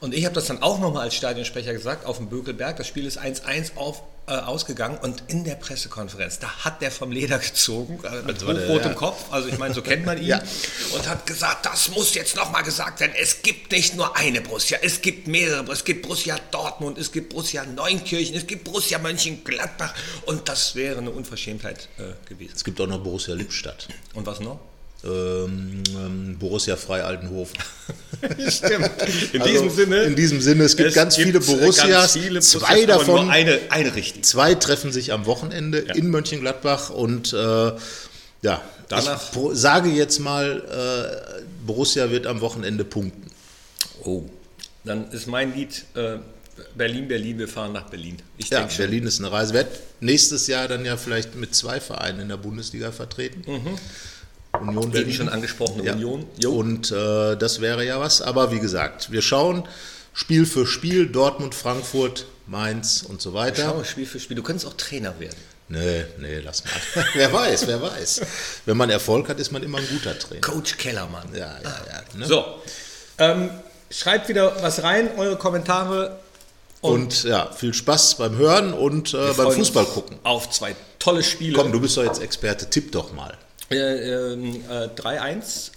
Und 0.00 0.14
ich 0.14 0.24
habe 0.24 0.34
das 0.34 0.46
dann 0.46 0.62
auch 0.62 0.80
nochmal 0.80 1.02
als 1.02 1.14
Stadionsprecher 1.14 1.74
gesagt, 1.74 2.06
auf 2.06 2.16
dem 2.16 2.30
Bökelberg. 2.30 2.78
Das 2.78 2.86
Spiel 2.86 3.04
ist 3.04 3.20
1-1 3.20 3.76
auf 3.76 4.02
äh, 4.26 4.32
ausgegangen 4.32 4.98
und 4.98 5.24
in 5.28 5.44
der 5.44 5.56
Pressekonferenz, 5.56 6.38
da 6.38 6.48
hat 6.64 6.80
der 6.80 6.90
vom 6.90 7.10
Leder 7.10 7.38
gezogen, 7.38 7.98
äh, 8.04 8.22
mit 8.22 8.42
hochrotem 8.42 8.92
ja. 8.92 8.94
Kopf, 8.94 9.32
also 9.32 9.48
ich 9.48 9.58
meine, 9.58 9.74
so 9.74 9.82
kennt 9.82 10.06
man 10.06 10.16
ihn, 10.22 10.26
ja. 10.26 10.42
und 10.94 11.08
hat 11.08 11.26
gesagt, 11.26 11.66
das 11.66 11.90
muss 11.90 12.14
jetzt 12.14 12.36
nochmal 12.36 12.62
gesagt 12.62 13.00
werden, 13.00 13.12
es 13.20 13.42
gibt 13.42 13.72
nicht 13.72 13.96
nur 13.96 14.16
eine 14.16 14.40
Borussia, 14.40 14.78
es 14.82 15.00
gibt 15.00 15.26
mehrere, 15.26 15.70
es 15.72 15.84
gibt 15.84 16.02
Borussia 16.02 16.38
Dortmund, 16.50 16.98
es 16.98 17.10
gibt 17.10 17.30
Borussia 17.30 17.64
Neunkirchen, 17.64 18.36
es 18.36 18.46
gibt 18.46 18.64
Borussia 18.64 18.98
Mönchengladbach 18.98 19.94
und 20.26 20.48
das 20.48 20.74
wäre 20.74 20.98
eine 20.98 21.10
Unverschämtheit 21.10 21.88
äh, 21.98 22.28
gewesen. 22.28 22.52
Es 22.54 22.64
gibt 22.64 22.80
auch 22.80 22.86
noch 22.86 23.02
Borussia 23.02 23.34
Lippstadt. 23.34 23.88
Und 24.14 24.26
was 24.26 24.40
noch? 24.40 24.60
Ähm, 25.04 25.82
ähm, 25.96 26.36
Borussia 26.38 26.76
Frei 26.76 27.02
Altenhofen. 27.02 27.58
Stimmt. 28.48 28.90
In 29.32 29.42
also, 29.42 29.52
diesem 29.52 29.70
Sinne. 29.70 30.02
In 30.02 30.14
diesem 30.14 30.40
Sinne, 30.40 30.64
es 30.64 30.76
gibt 30.76 30.90
es 30.90 30.94
ganz 30.94 31.16
gibt 31.16 31.26
viele 31.26 31.40
Borussias. 31.40 32.14
Ganz 32.14 32.24
viele 32.24 32.40
zwei 32.40 32.86
davon. 32.86 33.28
eine, 33.28 33.58
eine 33.70 33.94
richtig. 33.94 34.24
Zwei 34.24 34.54
treffen 34.54 34.92
sich 34.92 35.12
am 35.12 35.26
Wochenende 35.26 35.84
ja. 35.86 35.94
in 35.94 36.08
Mönchengladbach 36.10 36.90
und 36.90 37.32
äh, 37.32 37.72
ja, 38.42 38.62
Danach, 38.88 39.22
ich 39.34 39.58
sage 39.58 39.88
jetzt 39.88 40.18
mal, 40.18 40.62
äh, 41.38 41.42
Borussia 41.66 42.10
wird 42.10 42.26
am 42.26 42.40
Wochenende 42.42 42.84
punkten. 42.84 43.30
Oh, 44.04 44.24
dann 44.84 45.10
ist 45.12 45.26
mein 45.26 45.54
Lied 45.54 45.84
äh, 45.94 46.18
Berlin, 46.76 47.08
Berlin, 47.08 47.38
wir 47.38 47.48
fahren 47.48 47.72
nach 47.72 47.88
Berlin. 47.88 48.18
Ich 48.36 48.50
ja, 48.50 48.68
Berlin 48.76 49.06
ist 49.06 49.18
eine 49.20 49.32
Reise. 49.32 49.54
Wird 49.54 49.68
nächstes 50.00 50.46
Jahr 50.46 50.68
dann 50.68 50.84
ja 50.84 50.96
vielleicht 50.96 51.34
mit 51.36 51.54
zwei 51.54 51.80
Vereinen 51.80 52.20
in 52.20 52.28
der 52.28 52.36
Bundesliga 52.36 52.92
vertreten. 52.92 53.50
Mhm. 53.50 53.78
Union 54.60 54.90
Berlin. 54.90 55.08
Die 55.08 55.14
schon 55.14 55.28
angesprochene 55.28 55.84
ja. 55.84 55.92
Union. 55.94 56.26
Jo. 56.38 56.52
Und 56.52 56.90
äh, 56.90 57.36
das 57.36 57.60
wäre 57.60 57.84
ja 57.84 58.00
was. 58.00 58.22
Aber 58.22 58.52
wie 58.52 58.60
gesagt, 58.60 59.10
wir 59.10 59.22
schauen 59.22 59.66
Spiel 60.12 60.46
für 60.46 60.66
Spiel, 60.66 61.06
Dortmund, 61.08 61.54
Frankfurt, 61.54 62.26
Mainz 62.46 63.02
und 63.02 63.22
so 63.22 63.34
weiter. 63.34 63.72
Schau, 63.76 63.84
Spiel 63.84 64.06
für 64.06 64.20
Spiel. 64.20 64.36
Du 64.36 64.42
könntest 64.42 64.66
auch 64.66 64.74
Trainer 64.74 65.18
werden. 65.18 65.36
Nee, 65.68 66.04
nee, 66.18 66.38
lass 66.40 66.64
mal. 66.64 67.04
wer 67.14 67.32
weiß, 67.32 67.66
wer 67.66 67.80
weiß. 67.80 68.20
Wenn 68.66 68.76
man 68.76 68.90
Erfolg 68.90 69.28
hat, 69.28 69.40
ist 69.40 69.52
man 69.52 69.62
immer 69.62 69.78
ein 69.78 69.88
guter 69.88 70.18
Trainer. 70.18 70.42
Coach 70.42 70.76
Kellermann. 70.76 71.28
Ja, 71.32 71.58
ja, 71.62 71.80
ja. 71.90 72.18
Ne? 72.18 72.26
So, 72.26 72.44
ähm, 73.18 73.48
schreibt 73.90 74.28
wieder 74.28 74.62
was 74.62 74.82
rein, 74.82 75.10
eure 75.16 75.36
Kommentare. 75.36 76.18
Und, 76.82 76.92
und 76.92 77.24
ja, 77.24 77.50
viel 77.52 77.72
Spaß 77.72 78.16
beim 78.16 78.36
Hören 78.36 78.74
und 78.74 79.14
äh, 79.14 79.32
beim 79.34 79.52
Fußball 79.52 79.86
gucken. 79.86 80.18
Auf 80.24 80.50
zwei 80.50 80.74
tolle 80.98 81.22
Spiele. 81.22 81.56
Komm, 81.56 81.72
du 81.72 81.80
bist 81.80 81.96
doch 81.96 82.04
jetzt 82.04 82.20
Experte, 82.20 82.68
tipp 82.68 82.92
doch 82.92 83.12
mal. 83.12 83.38
Äh, 83.72 84.34
äh, 84.34 84.88
3-1 84.96 85.72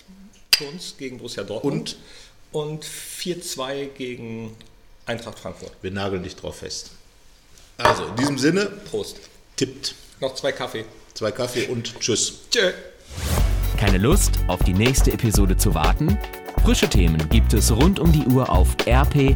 für 0.56 0.66
uns 0.66 0.96
gegen 0.98 1.18
Borussia 1.18 1.44
Dortmund. 1.44 1.98
Und? 2.52 2.62
Und 2.62 2.86
4-2 2.86 3.88
gegen 3.98 4.56
Eintracht 5.06 5.40
Frankfurt. 5.40 5.74
Wir 5.82 5.92
nageln 5.92 6.24
dich 6.24 6.36
drauf 6.36 6.60
fest. 6.60 6.92
Also, 7.78 8.06
in 8.06 8.16
diesem 8.16 8.38
Sinne. 8.38 8.66
Prost. 8.90 9.18
Tippt. 9.58 9.96
Noch 10.22 10.36
zwei 10.36 10.52
Kaffee. 10.52 10.86
Zwei 11.14 11.32
Kaffee 11.32 11.68
und 11.68 12.00
tschüss. 12.00 12.40
Tschö. 12.50 12.72
Keine 13.78 13.98
Lust, 13.98 14.40
auf 14.48 14.64
die 14.64 14.74
nächste 14.74 15.12
Episode 15.12 15.58
zu 15.58 15.74
warten? 15.74 16.18
Frische 16.64 16.88
Themen 16.90 17.30
gibt 17.30 17.54
es 17.54 17.72
rund 17.72 18.00
um 18.00 18.12
die 18.12 18.26
Uhr 18.26 18.50
auf 18.50 18.76
rp-online.de. 18.88 19.36